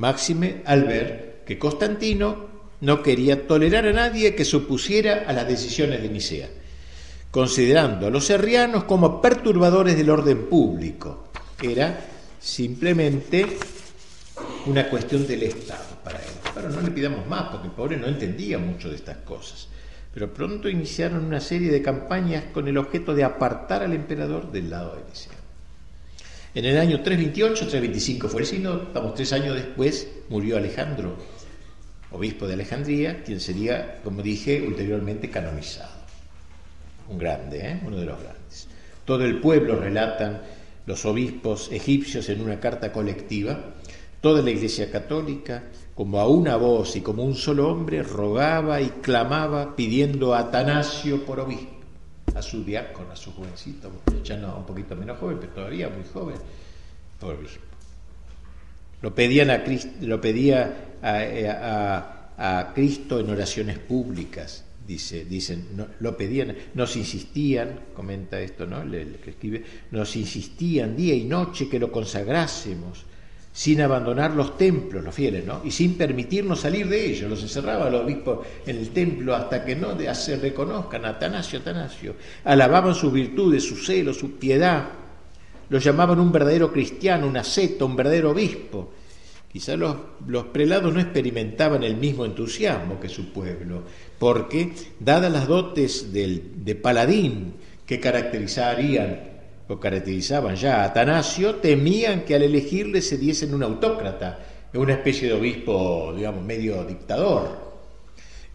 [0.00, 2.48] máxime al ver que Constantino
[2.80, 6.48] no quería tolerar a nadie que se opusiera a las decisiones de Nicea,
[7.30, 11.28] considerando a los serrianos como perturbadores del orden público.
[11.60, 12.00] Era
[12.40, 13.58] simplemente
[14.64, 16.32] una cuestión del Estado para él.
[16.54, 19.68] Pero no le pidamos más, porque el pobre no entendía mucho de estas cosas.
[20.14, 24.70] Pero pronto iniciaron una serie de campañas con el objeto de apartar al emperador del
[24.70, 25.39] lado de Nicea.
[26.52, 31.14] En el año 328, 325 fue el sínodo, estamos tres años después, murió Alejandro,
[32.10, 35.92] obispo de Alejandría, quien sería, como dije, ulteriormente canonizado.
[37.08, 37.80] Un grande, ¿eh?
[37.86, 38.66] uno de los grandes.
[39.04, 40.40] Todo el pueblo relatan
[40.86, 43.66] los obispos egipcios en una carta colectiva,
[44.20, 45.62] toda la Iglesia católica,
[45.94, 51.24] como a una voz y como un solo hombre, rogaba y clamaba pidiendo a Atanasio
[51.24, 51.79] por obispo
[52.34, 53.90] a su diácono, a su jovencito,
[54.24, 56.36] ya no, un poquito menos joven, pero todavía muy joven,
[57.18, 57.38] por
[59.02, 59.62] Lo pedían a
[60.02, 65.68] lo pedía a, Cristo en oraciones públicas, dice, dicen,
[66.00, 68.82] lo pedían, nos insistían, comenta esto, ¿no?
[68.90, 73.04] Que escribe, nos insistían día y noche que lo consagrásemos
[73.60, 75.60] sin abandonar los templos, los fieles, ¿no?
[75.62, 77.28] Y sin permitirnos salir de ellos.
[77.28, 82.14] Los encerraba los obispos en el templo hasta que no se reconozcan a Atanasio, Atanasio.
[82.44, 84.88] Alababan sus virtudes, su celo, su piedad.
[85.68, 88.94] Lo llamaban un verdadero cristiano, un asceto, un verdadero obispo.
[89.52, 89.94] Quizá los,
[90.26, 93.82] los prelados no experimentaban el mismo entusiasmo que su pueblo,
[94.18, 99.29] porque, dadas las dotes del, de paladín que caracterizarían
[99.78, 100.82] caracterizaban ya.
[100.82, 104.38] A Atanasio, temían que al elegirle se diesen un autócrata,
[104.74, 107.70] una especie de obispo, digamos, medio dictador.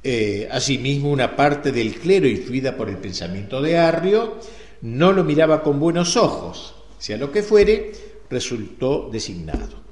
[0.04, 4.40] Eh, asimismo, una parte del clero, influida por el pensamiento de Arrio,
[4.82, 7.92] no lo miraba con buenos ojos, sea lo que fuere,
[8.30, 9.84] resultó designado,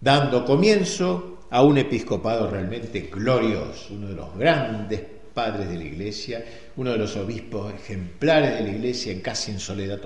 [0.00, 5.00] dando comienzo a un episcopado realmente glorioso, uno de los grandes
[5.36, 6.42] padres de la Iglesia,
[6.76, 10.00] uno de los obispos ejemplares de la Iglesia, casi en soledad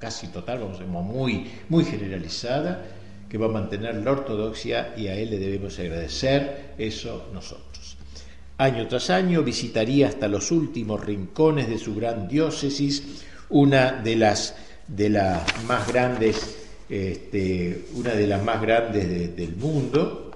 [0.00, 2.84] casi total, vamos a muy, muy generalizada,
[3.28, 7.96] que va a mantener la ortodoxia y a él le debemos agradecer eso nosotros.
[8.58, 14.56] Año tras año visitaría hasta los últimos rincones de su gran diócesis, una de las,
[14.88, 16.56] de las más grandes,
[16.88, 20.32] este, una de las más grandes del mundo,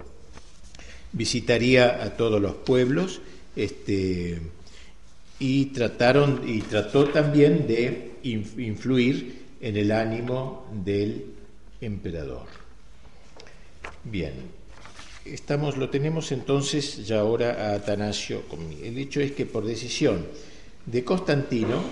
[1.13, 3.21] visitaría a todos los pueblos
[3.59, 4.39] este,
[5.41, 11.25] y trataron y trató también de influir en el ánimo del
[11.81, 12.47] emperador.
[14.05, 14.33] Bien,
[15.25, 18.85] estamos, lo tenemos entonces ya ahora a Atanasio conmigo.
[18.85, 20.25] El hecho es que por decisión
[20.87, 21.83] de Constantino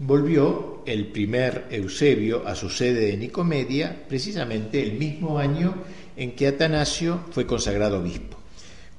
[0.00, 5.74] volvió el primer Eusebio a su sede de Nicomedia precisamente el mismo año
[6.16, 8.35] en que Atanasio fue consagrado obispo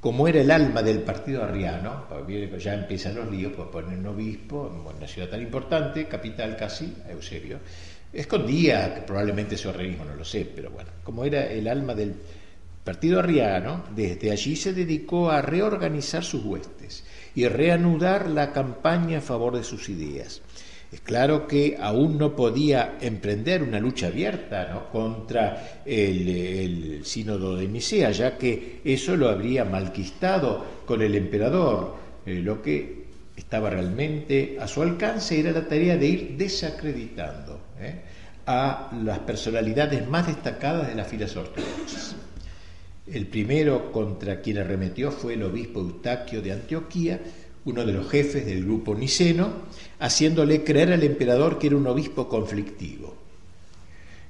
[0.07, 2.05] como era el alma del partido arriano,
[2.57, 6.93] ya empiezan los líos, por poner un obispo en una ciudad tan importante, capital casi,
[7.09, 7.59] Eusebio,
[8.13, 12.15] escondía probablemente su organismo, no lo sé, pero bueno, como era el alma del
[12.85, 17.03] partido arriano, desde allí se dedicó a reorganizar sus huestes
[17.35, 20.41] y reanudar la campaña a favor de sus ideas.
[20.97, 28.09] Es claro que aún no podía emprender una lucha abierta contra el, sínodo de Nicea,
[28.09, 31.95] ya que eso lo habría malquistado con el emperador.
[32.25, 38.01] Eh, lo que estaba realmente a su alcance era la tarea de ir desacreditando ¿eh?
[38.47, 42.15] a las personalidades más destacadas de las filas ortodoxas.
[43.05, 47.21] El primero contra quien arremetió fue el obispo Eustaquio de Antioquía,
[47.67, 49.49] uno de los jefes del grupo niceno,
[49.99, 53.13] haciéndole creer al emperador que era un obispo conflictivo,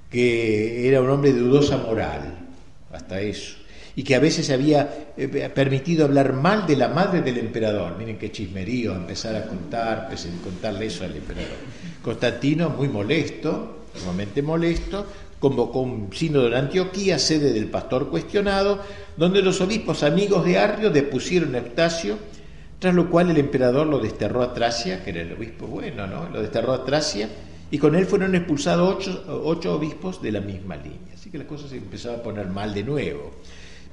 [0.10, 2.48] que era un hombre de dudosa moral,
[2.92, 3.58] hasta eso,
[3.96, 7.96] y que a veces había eh, permitido hablar mal de la madre del emperador.
[7.98, 10.10] Miren qué chismerío empezar a contar,
[10.44, 11.58] contarle eso al emperador.
[12.02, 15.06] Constantino, muy molesto, sumamente molesto,
[15.38, 18.80] convocó un sínodo de Antioquía, sede del pastor cuestionado,
[19.16, 22.18] donde los obispos amigos de Arrio depusieron a Eustacio
[22.80, 26.30] tras lo cual el emperador lo desterró a Tracia, que era el obispo bueno, ¿no?
[26.30, 27.30] Lo desterró a Tracia
[27.72, 31.14] y con él fueron expulsados ocho, obispos de la misma línea.
[31.14, 33.34] Así que la cosa se empezaba a poner mal de nuevo.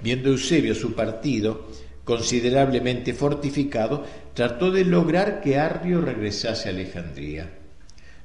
[0.00, 1.66] Viendo Eusebio su partido
[2.04, 4.04] considerablemente fortificado,
[4.34, 7.50] trató de lograr que Arrio regresase a Alejandría.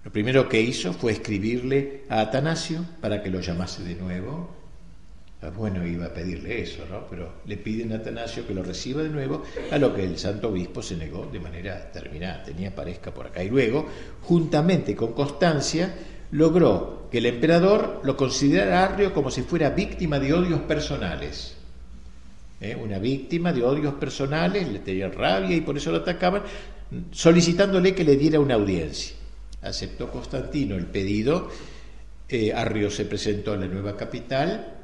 [0.03, 4.58] Lo primero que hizo fue escribirle a Atanasio para que lo llamase de nuevo.
[5.41, 7.05] Ah, bueno, iba a pedirle eso, ¿no?
[7.09, 10.49] Pero le piden a Atanasio que lo reciba de nuevo, a lo que el santo
[10.49, 13.41] obispo se negó de manera terminada, tenía parezca por acá.
[13.41, 13.87] Y luego,
[14.21, 15.95] juntamente con Constancia,
[16.31, 21.55] logró que el emperador lo considerara a Arrio como si fuera víctima de odios personales.
[22.59, 22.75] ¿Eh?
[22.75, 26.43] Una víctima de odios personales, le tenían rabia y por eso lo atacaban,
[27.11, 29.15] solicitándole que le diera una audiencia.
[29.61, 31.49] Aceptó Constantino el pedido,
[32.27, 34.78] eh, Arrio se presentó en la nueva capital,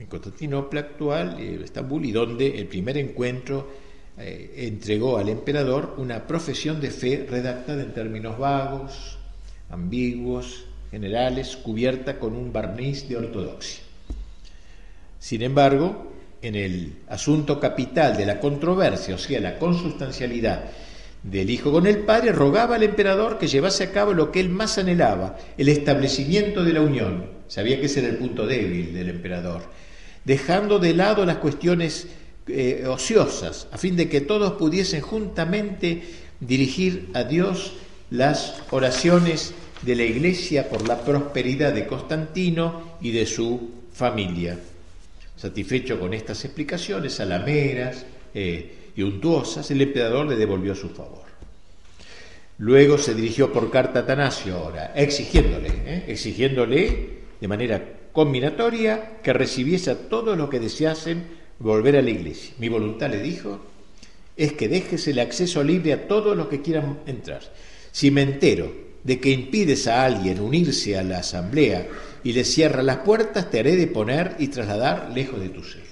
[0.00, 3.68] en Constantinopla actual, eh, Estambul, y donde el primer encuentro
[4.18, 9.18] eh, entregó al emperador una profesión de fe redactada en términos vagos,
[9.68, 13.82] ambiguos, generales, cubierta con un barniz de ortodoxia.
[15.18, 20.64] Sin embargo, en el asunto capital de la controversia, o sea, la consustancialidad
[21.22, 24.48] del hijo con el padre, rogaba al emperador que llevase a cabo lo que él
[24.48, 27.26] más anhelaba, el establecimiento de la unión.
[27.48, 29.62] Sabía que ese era el punto débil del emperador,
[30.24, 32.08] dejando de lado las cuestiones
[32.46, 36.02] eh, ociosas, a fin de que todos pudiesen juntamente
[36.40, 37.74] dirigir a Dios
[38.10, 44.58] las oraciones de la Iglesia por la prosperidad de Constantino y de su familia.
[45.36, 48.04] Satisfecho con estas explicaciones alameras
[48.34, 51.30] eh, y untuosas, el emperador le devolvió su favor.
[52.58, 59.32] Luego se dirigió por carta a Atanasio ahora, exigiéndole, eh, exigiéndole de manera combinatoria que
[59.32, 61.24] recibiese a todos los que deseasen
[61.58, 62.54] volver a la iglesia.
[62.58, 63.60] Mi voluntad, le dijo,
[64.36, 67.42] es que dejes el acceso libre a todos los que quieran entrar.
[67.92, 68.72] Si me entero
[69.04, 71.88] de que impides a alguien unirse a la asamblea
[72.24, 75.84] y le cierras las puertas, te haré de poner y trasladar lejos de tu sede.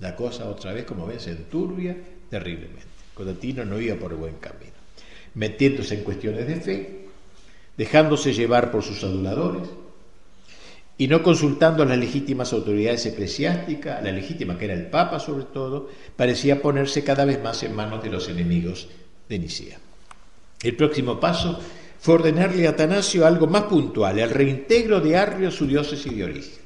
[0.00, 1.96] La cosa otra vez, como ven, se enturbia
[2.28, 2.82] terriblemente.
[3.14, 4.72] Constantino no iba por el buen camino,
[5.34, 7.00] metiéndose en cuestiones de fe,
[7.76, 9.68] dejándose llevar por sus aduladores
[11.00, 15.44] y no consultando a las legítimas autoridades eclesiásticas, la legítima que era el Papa sobre
[15.46, 18.86] todo, parecía ponerse cada vez más en manos de los enemigos
[19.26, 19.78] de Nicea.
[20.62, 21.58] El próximo paso
[21.98, 26.60] fue ordenarle a Atanasio algo más puntual, el reintegro de Arrio su diócesis de origen.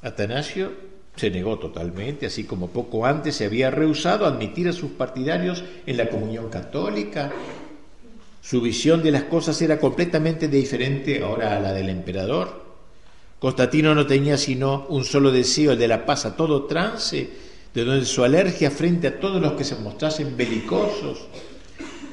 [0.00, 0.72] Atanasio
[1.14, 5.62] se negó totalmente, así como poco antes se había rehusado a admitir a sus partidarios
[5.84, 7.32] en la comunión católica.
[8.42, 12.60] Su visión de las cosas era completamente diferente ahora a la del emperador.
[13.38, 17.30] Constantino no tenía sino un solo deseo, el de la paz a todo trance,
[17.72, 21.28] de donde su alergia frente a todos los que se mostrasen belicosos,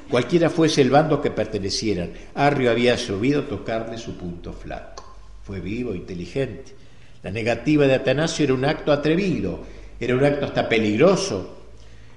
[0.07, 2.13] cualquiera fuese el bando que pertenecieran.
[2.36, 5.03] Arrio había sabido tocarle su punto flaco.
[5.43, 6.75] Fue vivo, inteligente.
[7.23, 9.61] La negativa de Atanasio era un acto atrevido,
[9.99, 11.59] era un acto hasta peligroso,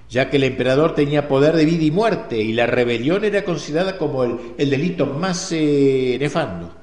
[0.09, 3.97] ya que el emperador tenía poder de vida y muerte y la rebelión era considerada
[3.97, 6.73] como el, delito más eh, nefando.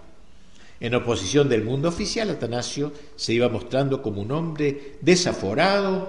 [0.81, 6.09] En oposición del mundo oficial, Atanasio se iba mostrando como un hombre desaforado,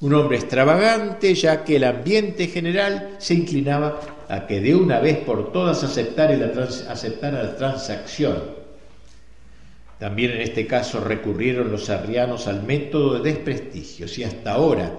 [0.00, 5.18] un hombre extravagante, ya que el ambiente general se inclinaba a que de una vez
[5.18, 8.60] por todas aceptara la, la transacción
[10.00, 14.08] también en este caso recurrieron los arrianos al método de desprestigio.
[14.08, 14.94] Si hasta ahora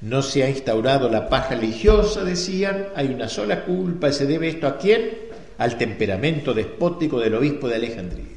[0.00, 4.48] no se ha instaurado la paz religiosa, decían, hay una sola culpa y se debe
[4.48, 5.10] esto a quién?
[5.58, 8.36] Al temperamento despótico del obispo de Alejandría,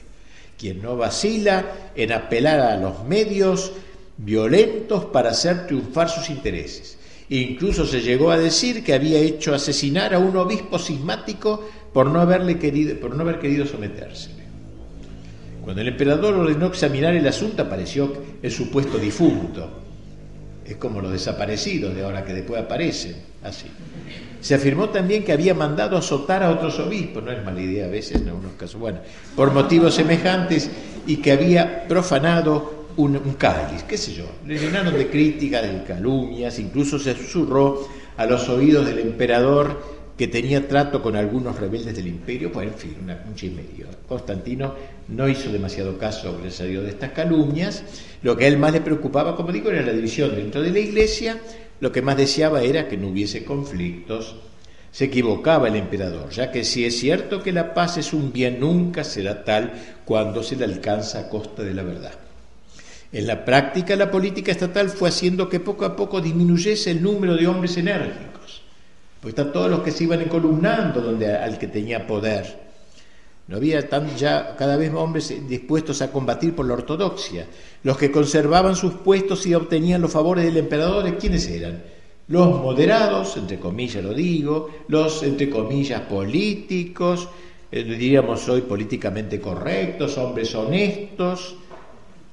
[0.57, 3.73] quien no vacila en apelar a los medios
[4.17, 6.97] violentos para hacer triunfar sus intereses.
[7.29, 12.19] Incluso se llegó a decir que había hecho asesinar a un obispo cismático por no,
[12.19, 14.31] haberle querido, por no haber querido someterse.
[15.61, 19.88] Cuando el emperador ordenó examinar el asunto apareció el supuesto difunto.
[20.69, 23.65] Es como los desaparecidos de ahora que después aparecen, así.
[24.39, 27.89] Se afirmó también que había mandado azotar a otros obispos, no es mala idea a
[27.89, 28.99] veces en algunos casos, bueno,
[29.35, 30.69] por motivos semejantes
[31.07, 34.25] y que había profanado un, un cáliz, qué sé yo.
[34.45, 40.27] Le llenaron de críticas, de calumnias, incluso se susurró a los oídos del emperador que
[40.27, 43.87] tenía trato con algunos rebeldes del imperio, pues en fin, una, un chismerío.
[44.05, 44.75] Constantino
[45.07, 47.83] no hizo demasiado caso, gracias a Dios, de estas calumnias.
[48.21, 50.79] Lo que a él más le preocupaba, como digo, era la división dentro de la
[50.79, 51.39] iglesia.
[51.79, 54.35] Lo que más deseaba era que no hubiese conflictos.
[54.91, 58.59] Se equivocaba el emperador, ya que si es cierto que la paz es un bien,
[58.59, 62.13] nunca será tal cuando se le alcanza a costa de la verdad.
[63.11, 67.35] En la práctica, la política estatal fue haciendo que poco a poco disminuyese el número
[67.35, 68.29] de hombres enérgicos
[69.21, 72.68] pues están todos los que se iban encolumnando donde, al que tenía poder.
[73.49, 77.47] No había tan ya cada vez hombres dispuestos a combatir por la ortodoxia.
[77.81, 81.81] Los que conservaban sus puestos y obtenían los favores del emperador, ¿quiénes eran?
[82.27, 87.27] Los moderados, entre comillas lo digo, los, entre comillas, políticos,
[87.71, 91.55] eh, diríamos hoy políticamente correctos, hombres honestos,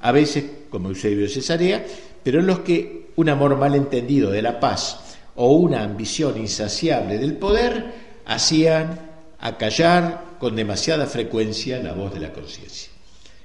[0.03, 1.83] a veces como Eusebio Cesarea,
[2.23, 7.17] pero en los que un amor mal entendido de la paz o una ambición insaciable
[7.17, 7.95] del poder
[8.27, 9.01] hacían
[9.41, 12.91] acallar con demasiada frecuencia la voz de la conciencia.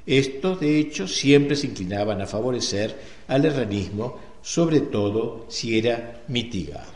[0.05, 2.95] Estos, de hecho, siempre se inclinaban a favorecer
[3.27, 6.89] al erranismo, sobre todo si era mitigado.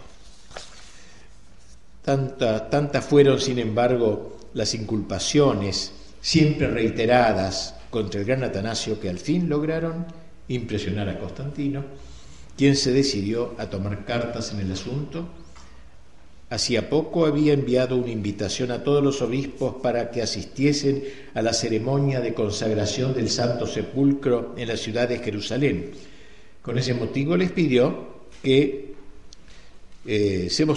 [2.03, 5.91] Tantas fueron, sin embargo, las inculpaciones,
[6.21, 10.05] siempre reiteradas, contra el gran Atanasio, que al fin lograron
[10.47, 11.83] impresionar a Constantino,
[12.57, 15.27] quien se decidió a tomar cartas en el asunto
[16.47, 21.53] Hacía poco había enviado una invitación a todos los obispos para que asistiesen a la
[21.53, 25.91] ceremonia de consagración del Santo Sepulcro en la ciudad de Jerusalén.
[26.61, 28.93] Con ese motivo les pidió que
[30.05, 30.67] eh, se,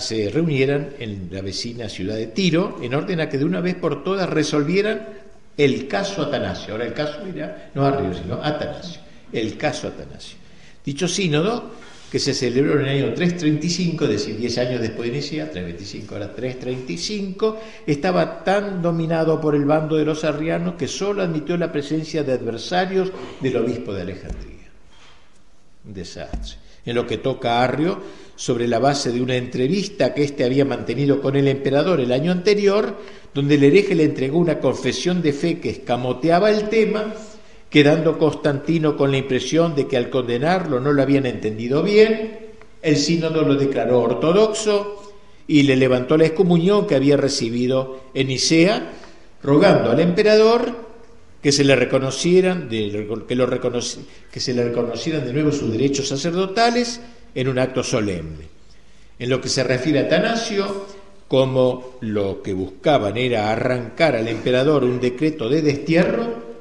[0.00, 3.76] se reunieran en la vecina ciudad de Tiro en orden a que de una vez
[3.76, 5.06] por todas resolvieran
[5.56, 6.72] el caso Atanasio.
[6.72, 9.00] Ahora el caso era no Arrio, sino Atanasio.
[9.32, 10.36] El caso Atanasio.
[10.84, 11.70] Dicho sínodo
[12.12, 16.14] que se celebró en el año 335, es decir, 10 años después de Nicea, 325,
[16.14, 21.72] ahora 335, estaba tan dominado por el bando de los arrianos que solo admitió la
[21.72, 23.10] presencia de adversarios
[23.40, 24.68] del obispo de Alejandría.
[25.86, 26.58] Un desastre.
[26.84, 28.02] En lo que toca a Arrio,
[28.36, 32.30] sobre la base de una entrevista que éste había mantenido con el emperador el año
[32.30, 32.94] anterior,
[33.32, 37.14] donde el hereje le entregó una confesión de fe que escamoteaba el tema,
[37.72, 42.50] quedando Constantino con la impresión de que al condenarlo no lo habían entendido bien,
[42.82, 45.14] el sínodo lo declaró ortodoxo
[45.46, 48.92] y le levantó la excomunión que había recibido en Nicea,
[49.42, 50.70] rogando al emperador
[51.42, 53.50] que se le reconocieran, que, lo
[54.30, 57.00] que se le reconocieran de nuevo sus derechos sacerdotales
[57.34, 58.48] en un acto solemne.
[59.18, 60.86] En lo que se refiere a Atanasio,
[61.26, 66.51] como lo que buscaban era arrancar al emperador un decreto de destierro,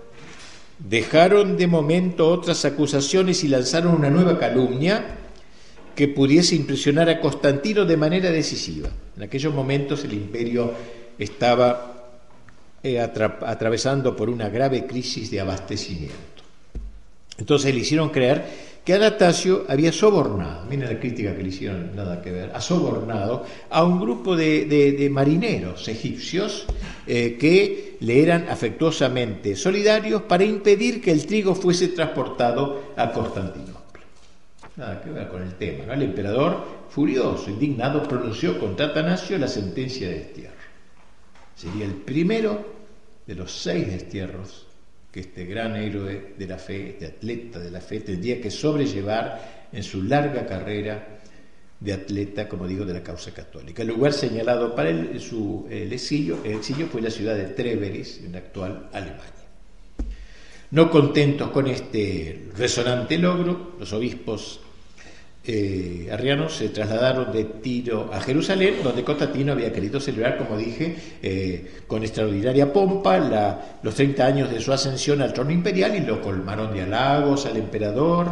[0.88, 5.17] Dejaron de momento otras acusaciones y lanzaron una nueva calumnia
[5.95, 8.89] que pudiese impresionar a Constantino de manera decisiva.
[9.15, 10.73] En aquellos momentos el imperio
[11.19, 12.09] estaba
[12.82, 16.15] eh, atravesando por una grave crisis de abastecimiento.
[17.38, 22.21] Entonces le hicieron creer que Anastasio había sobornado, miren la crítica que le hicieron, nada
[22.21, 26.65] que ver, ha sobornado a un grupo de, marineros egipcios
[27.05, 34.02] eh, que le eran afectuosamente solidarios para impedir que el trigo fuese transportado a Constantinopla.
[34.76, 35.93] Nada que ver con el tema.
[35.93, 40.56] El emperador, furioso, indignado, pronunció contra Atanasio la sentencia de destierro.
[41.56, 42.66] Sería el primero
[43.28, 44.66] de los seis destierros
[45.12, 49.68] que este gran héroe de la fe, este atleta de la fe, tendría que sobrellevar
[49.72, 51.20] en su larga carrera
[51.82, 53.82] de atleta, como digo, de la causa católica.
[53.82, 58.34] El lugar señalado para el, su, exilio, el exilio fue la ciudad de Treveris, en
[58.34, 59.25] la actual Alemania.
[60.69, 64.61] No contentos con este resonante logro, los obispos
[65.43, 70.95] eh, arrianos se trasladaron de Tiro a Jerusalén, donde Constantino había querido celebrar, como dije,
[71.23, 73.17] eh, con extraordinaria pompa
[73.82, 77.57] los 30 años de su ascensión al trono imperial y lo colmaron de halagos al
[77.57, 78.29] emperador,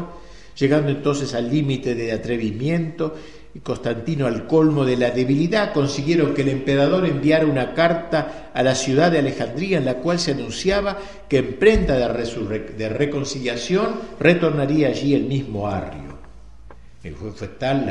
[0.56, 3.16] llegando entonces al límite de atrevimiento
[3.54, 8.62] y Constantino al colmo de la debilidad, consiguieron que el emperador enviara una carta a
[8.62, 10.98] la ciudad de Alejandría en la cual se anunciaba
[11.28, 13.88] que en prenda de, reconciliación
[14.20, 16.20] retornaría allí el mismo Arrio.
[17.36, 17.86] Fue, tal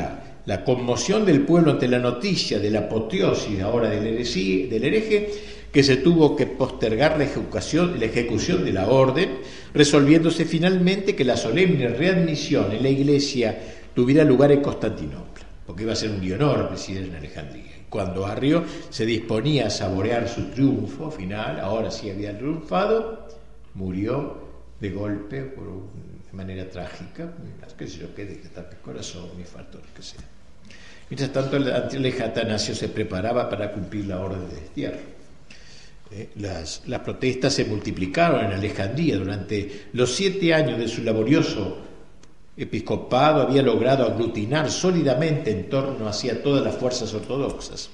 [0.47, 5.31] la, conmoción del pueblo ante la noticia de la apoteosis ahora del, del hereje
[5.73, 9.39] que se tuvo que postergar la ejecución, la ejecución de la orden,
[9.75, 13.59] resolviéndose finalmente que la solemne readmisión en la iglesia
[13.95, 17.73] tuviera lugar en Constantinopla, porque iba a ser un honor presidir en Alejandría.
[17.91, 23.29] Cuando Arrio se disponía a saborear su triunfo final, ahora sí había triunfado,
[23.75, 24.49] murió
[24.81, 27.31] de golpe de manera trágica,
[27.77, 28.41] qué sé yo, que de
[28.83, 30.23] corazón, un infarto, lo que sea.
[31.11, 35.19] Mientras tanto, el Atanasio se preparaba para cumplir la orden de destierro.
[36.11, 39.19] Eh, las, protestas se multiplicaron en Alejandría.
[39.19, 41.88] Durante los siete años de su laborioso
[42.59, 47.91] episcopado había logrado aglutinar sólidamente en torno hacia todas las fuerzas ortodoxas.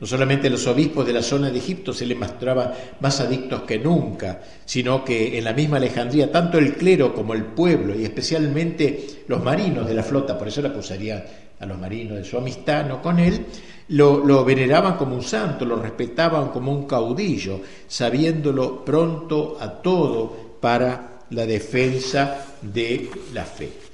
[0.00, 3.78] No solamente los obispos de la zona de Egipto se le mostraban más adictos que
[3.78, 9.24] nunca, sino que en la misma Alejandría tanto el clero como el pueblo y especialmente
[9.26, 11.24] los marinos de la flota, por eso la acusarían
[11.58, 13.44] a los marinos de su amistad, no con él,
[13.88, 21.24] lo, veneraban como un santo, lo respetaban como un caudillo, sabiéndolo pronto a todo para
[21.30, 23.87] la defensa de la fe.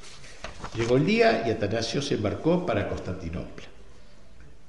[0.76, 3.64] Llegó el día y Atanasio se embarcó para Constantinopla.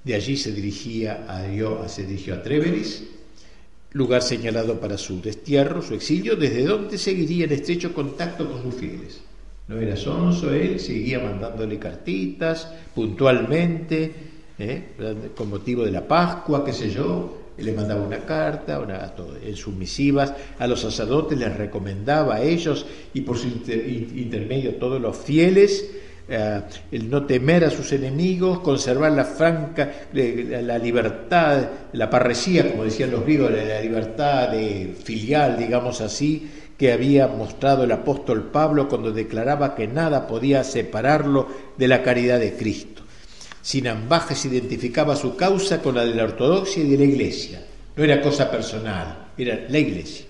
[0.03, 3.03] De allí se dirigía a, se dirigió a Treveris,
[3.93, 8.75] lugar señalado para su destierro, su exilio, desde donde seguiría en estrecho contacto con sus
[8.75, 9.21] fieles.
[9.67, 14.13] No era sonso él, seguía mandándole cartitas puntualmente,
[14.59, 15.31] ¿eh?
[15.35, 19.73] con motivo de la Pascua, qué sé yo, le mandaba una carta, una, en sus
[19.73, 25.17] misivas, a los sacerdotes les recomendaba a ellos y por su intermedio a todos los
[25.17, 25.94] fieles
[26.27, 26.61] eh,
[26.91, 33.11] el no temer a sus enemigos, conservar la franca, la, libertad, la parresía, como decían
[33.11, 34.49] los griegos, la, libertad
[35.03, 41.47] filial, digamos así, que había mostrado el apóstol Pablo cuando declaraba que nada podía separarlo
[41.77, 43.03] de la caridad de Cristo.
[43.61, 47.63] Sin ambajes identificaba su causa con la de la ortodoxia y de la iglesia.
[47.95, 50.25] No era cosa personal, era la iglesia.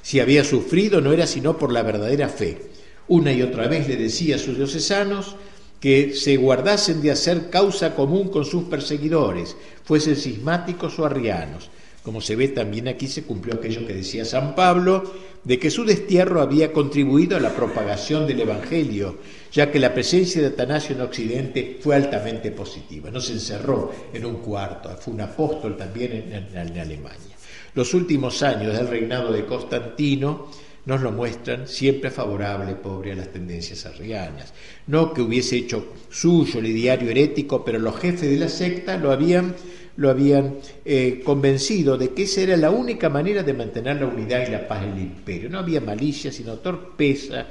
[0.00, 2.69] Si había sufrido no era sino por la verdadera fe
[3.10, 5.34] una y otra vez le decía a sus diocesanos
[5.80, 11.70] que se guardasen de hacer causa común con sus perseguidores, fuesen cismáticos o arrianos.
[12.04, 15.84] Como se ve también aquí se cumplió aquello que decía San Pablo, de que su
[15.84, 19.18] destierro había contribuido a la propagación del Evangelio,
[19.50, 23.10] ya que la presencia de Atanasio en Occidente fue altamente positiva.
[23.10, 27.36] No se encerró en un cuarto, fue un apóstol también en, en Alemania.
[27.74, 30.48] Los últimos años del reinado de Constantino
[30.86, 34.52] nos lo muestran siempre favorable, pobre, a las tendencias arrianas.
[34.86, 39.12] No que hubiese hecho suyo el diario herético, pero los jefes de la secta lo
[39.12, 39.54] habían,
[39.96, 44.46] lo habían eh, convencido de que esa era la única manera de mantener la unidad
[44.46, 45.50] y la paz en el imperio.
[45.50, 47.46] No había malicia, sino torpeza.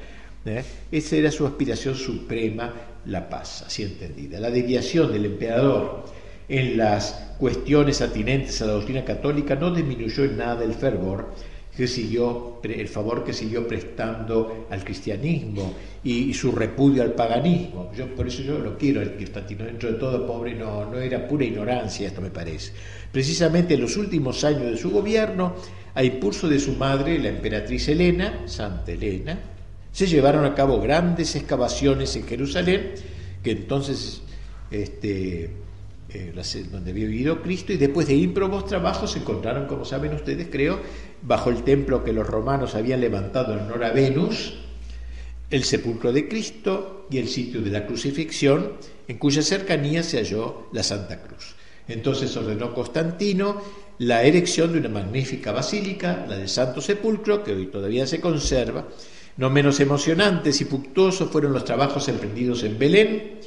[0.45, 0.63] ¿eh?
[0.91, 2.73] Esa era su aspiración suprema,
[3.05, 4.39] la paz, así entendida.
[4.39, 6.05] La desviación del emperador
[6.47, 11.33] en las cuestiones atinentes a la doctrina católica no disminuyó en nada el fervor
[11.75, 17.91] que siguió, el favor que siguió prestando al cristianismo y, su repudio al paganismo.
[17.95, 21.27] Yo, por eso yo lo quiero, el Constantino, dentro de todo pobre, no, no era
[21.27, 22.73] pura ignorancia, esto me parece.
[23.11, 25.55] Precisamente en los últimos años de su gobierno,
[25.95, 29.39] a impulso de su madre, la emperatriz Helena, Santa Elena,
[29.91, 32.91] se llevaron a cabo grandes excavaciones en Jerusalén,
[33.41, 34.21] que entonces
[34.69, 35.49] este,
[36.11, 36.33] eh,
[36.71, 40.79] donde había vivido Cristo, y después de ímprobos trabajos se encontraron, como saben ustedes, creo,
[41.21, 44.55] bajo el templo que los romanos habían levantado en honor a Venus,
[45.49, 48.73] el sepulcro de Cristo y el sitio de la crucifixión,
[49.07, 51.55] en cuya cercanía se halló la Santa Cruz.
[51.87, 53.61] Entonces ordenó Constantino
[53.97, 58.87] la erección de una magnífica basílica, la del Santo Sepulcro, que hoy todavía se conserva.
[59.37, 63.38] No menos emocionantes y fructuosos fueron los trabajos emprendidos en Belén,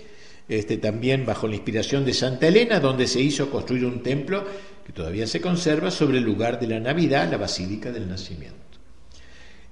[0.48, 4.44] este, también bajo la inspiración de Santa Elena, donde se hizo construir un templo
[4.84, 8.62] que todavía se conserva sobre el lugar de la Navidad, la Basílica del Nacimiento.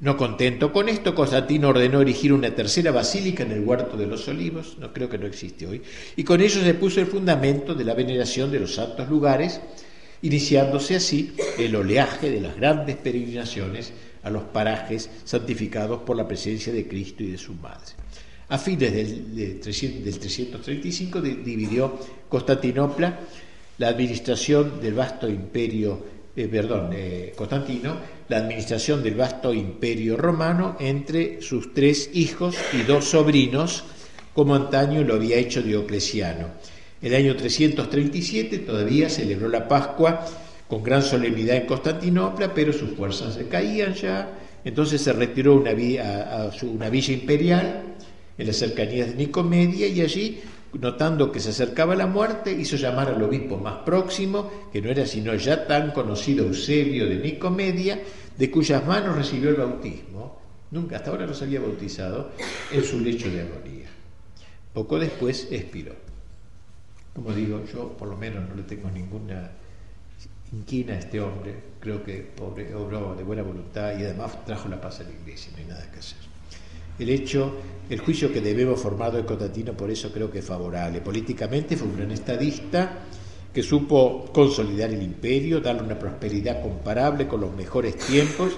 [0.01, 4.27] No contento con esto, Constantino ordenó erigir una tercera basílica en el Huerto de los
[4.29, 5.83] Olivos, no creo que no existe hoy,
[6.16, 9.61] y con ello se puso el fundamento de la veneración de los santos lugares,
[10.23, 13.93] iniciándose así el oleaje de las grandes peregrinaciones
[14.23, 17.93] a los parajes santificados por la presencia de Cristo y de su Madre.
[18.51, 21.98] A fines del, 335 dividió
[22.28, 23.20] Constantinopla
[23.78, 25.98] la administración del vasto imperio,
[26.34, 27.96] eh, perdón, eh, Constantino,
[28.28, 33.84] la administración del vasto imperio romano entre sus tres hijos y dos sobrinos,
[34.34, 36.48] como antaño lo había hecho Diocleciano.
[37.01, 40.26] El año 337 todavía celebró la Pascua
[40.66, 44.28] con gran solemnidad en Constantinopla, pero sus fuerzas se caían ya,
[44.64, 45.64] entonces se retiró
[46.03, 47.90] a, una villa imperial
[48.41, 50.41] en las cercanías de Nicomedia y allí,
[50.72, 55.05] notando que se acercaba la muerte, hizo llamar al obispo más próximo, que no era
[55.05, 58.01] sino ya tan conocido Eusebio de Nicomedia,
[58.38, 62.30] de cuyas manos recibió el bautismo, nunca hasta ahora no se había bautizado,
[62.72, 63.91] en su lecho de agonía.
[64.72, 65.93] Poco después expiró.
[67.12, 69.51] Como digo, yo por lo menos no le tengo ninguna
[70.51, 74.80] inquina a este hombre, creo que pobre, obró de buena voluntad y además trajo la
[74.80, 76.30] paz a la iglesia, no hay nada que hacer
[77.01, 77.53] el hecho,
[77.88, 81.01] el juicio que debemos formar de Constantino, por eso creo que es favorable.
[81.01, 83.05] Políticamente fue un gran estadista
[83.53, 88.53] que supo consolidar el imperio, darle una prosperidad comparable con los mejores tiempos,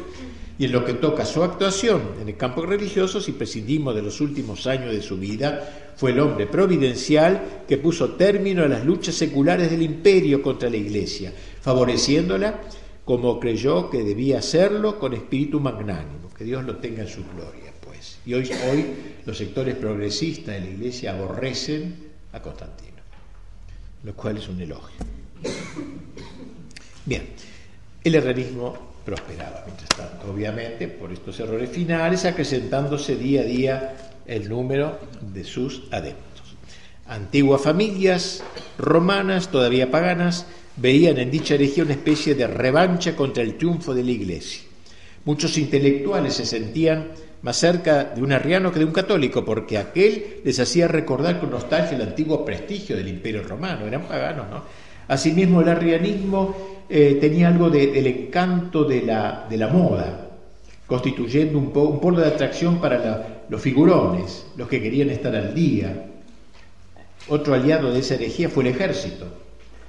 [0.58, 4.20] y en lo que toca su actuación en el campo religioso, si prescindimos de los
[4.20, 9.14] últimos años de su vida, fue el hombre providencial que puso término a las luchas
[9.14, 12.60] seculares del imperio contra la Iglesia, favoreciéndola
[13.04, 16.28] como creyó que debía hacerlo con espíritu magnánimo.
[16.36, 17.71] Que Dios lo tenga en su gloria.
[18.24, 18.86] Y hoy, hoy
[19.26, 22.98] los sectores progresistas de la Iglesia aborrecen a Constantino,
[24.04, 24.96] lo cual es un elogio.
[27.04, 27.28] Bien,
[28.04, 33.96] el herrerismo prosperaba mientras tanto, obviamente, por estos errores finales, acrecentándose día a día
[34.26, 36.54] el número de sus adeptos.
[37.06, 38.42] Antiguas familias
[38.78, 40.46] romanas, todavía paganas,
[40.76, 44.62] veían en dicha herejía una especie de revancha contra el triunfo de la Iglesia.
[45.24, 47.08] Muchos intelectuales se sentían
[47.42, 51.50] más cerca de un arriano que de un católico, porque aquel les hacía recordar con
[51.50, 54.62] nostalgia el antiguo prestigio del imperio romano, eran paganos, ¿no?
[55.08, 60.28] Asimismo, el arrianismo eh, tenía algo del encanto de la, de la moda,
[60.86, 66.06] constituyendo un, un, polo de atracción para los figurones, los que querían estar al día.
[67.28, 69.26] Otro aliado de esa herejía fue el ejército,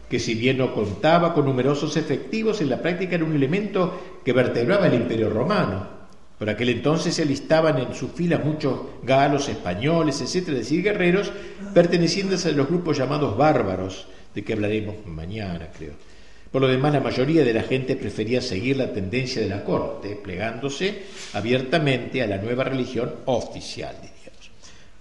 [0.09, 4.33] que si bien no contaba con numerosos efectivos, en la práctica era un elemento que
[4.33, 6.02] vertebraba el imperio romano.
[6.43, 11.31] Por aquel entonces se alistaban en sus filas muchos galos, españoles, etcétera, es decir, guerreros
[11.73, 15.93] pertenecientes a los grupos llamados bárbaros, de que hablaremos mañana, creo.
[16.51, 20.19] Por lo demás, la mayoría de la gente prefería seguir la tendencia de la corte,
[20.21, 24.51] plegándose abiertamente a la nueva religión oficial, diríamos.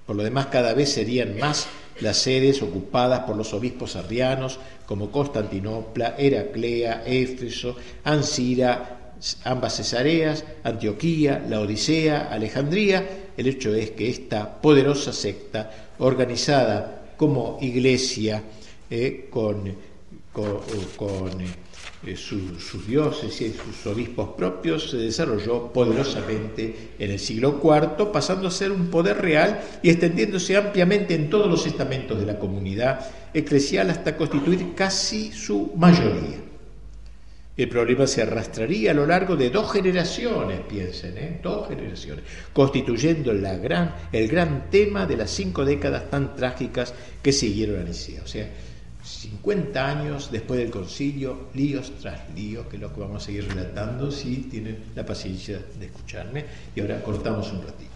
[0.07, 1.67] Por lo demás, cada vez serían más
[1.99, 7.75] las sedes ocupadas por los obispos arrianos, como Constantinopla, Heraclea, Éfeso,
[8.05, 9.02] Ansira,
[9.45, 13.31] ambas Cesareas, Antioquía, la Odisea, Alejandría.
[13.37, 18.43] El hecho es que esta poderosa secta, organizada como iglesia,
[18.91, 19.77] eh, con, eh,
[22.17, 28.49] su, sus dioses y sus obispos propios, se desarrolló poderosamente en el siglo IV, pasando
[28.49, 33.09] a ser un poder real y extendiéndose ampliamente en todos los estamentos de la comunidad
[33.33, 36.52] eclesial hasta constituir casi su mayoría.
[37.55, 41.41] El problema se arrastraría a lo largo de dos generaciones, piensen, ¿eh?
[41.43, 47.31] dos generaciones, constituyendo la gran, el gran tema de las cinco décadas tan trágicas que
[47.31, 48.23] siguieron a Nicea.
[48.23, 48.49] O sea,
[49.05, 53.47] 50 años después del concilio, líos tras líos, que es lo que vamos a seguir
[53.49, 56.45] relatando si tienen la paciencia de escucharme.
[56.75, 57.91] Y ahora cortamos un ratito.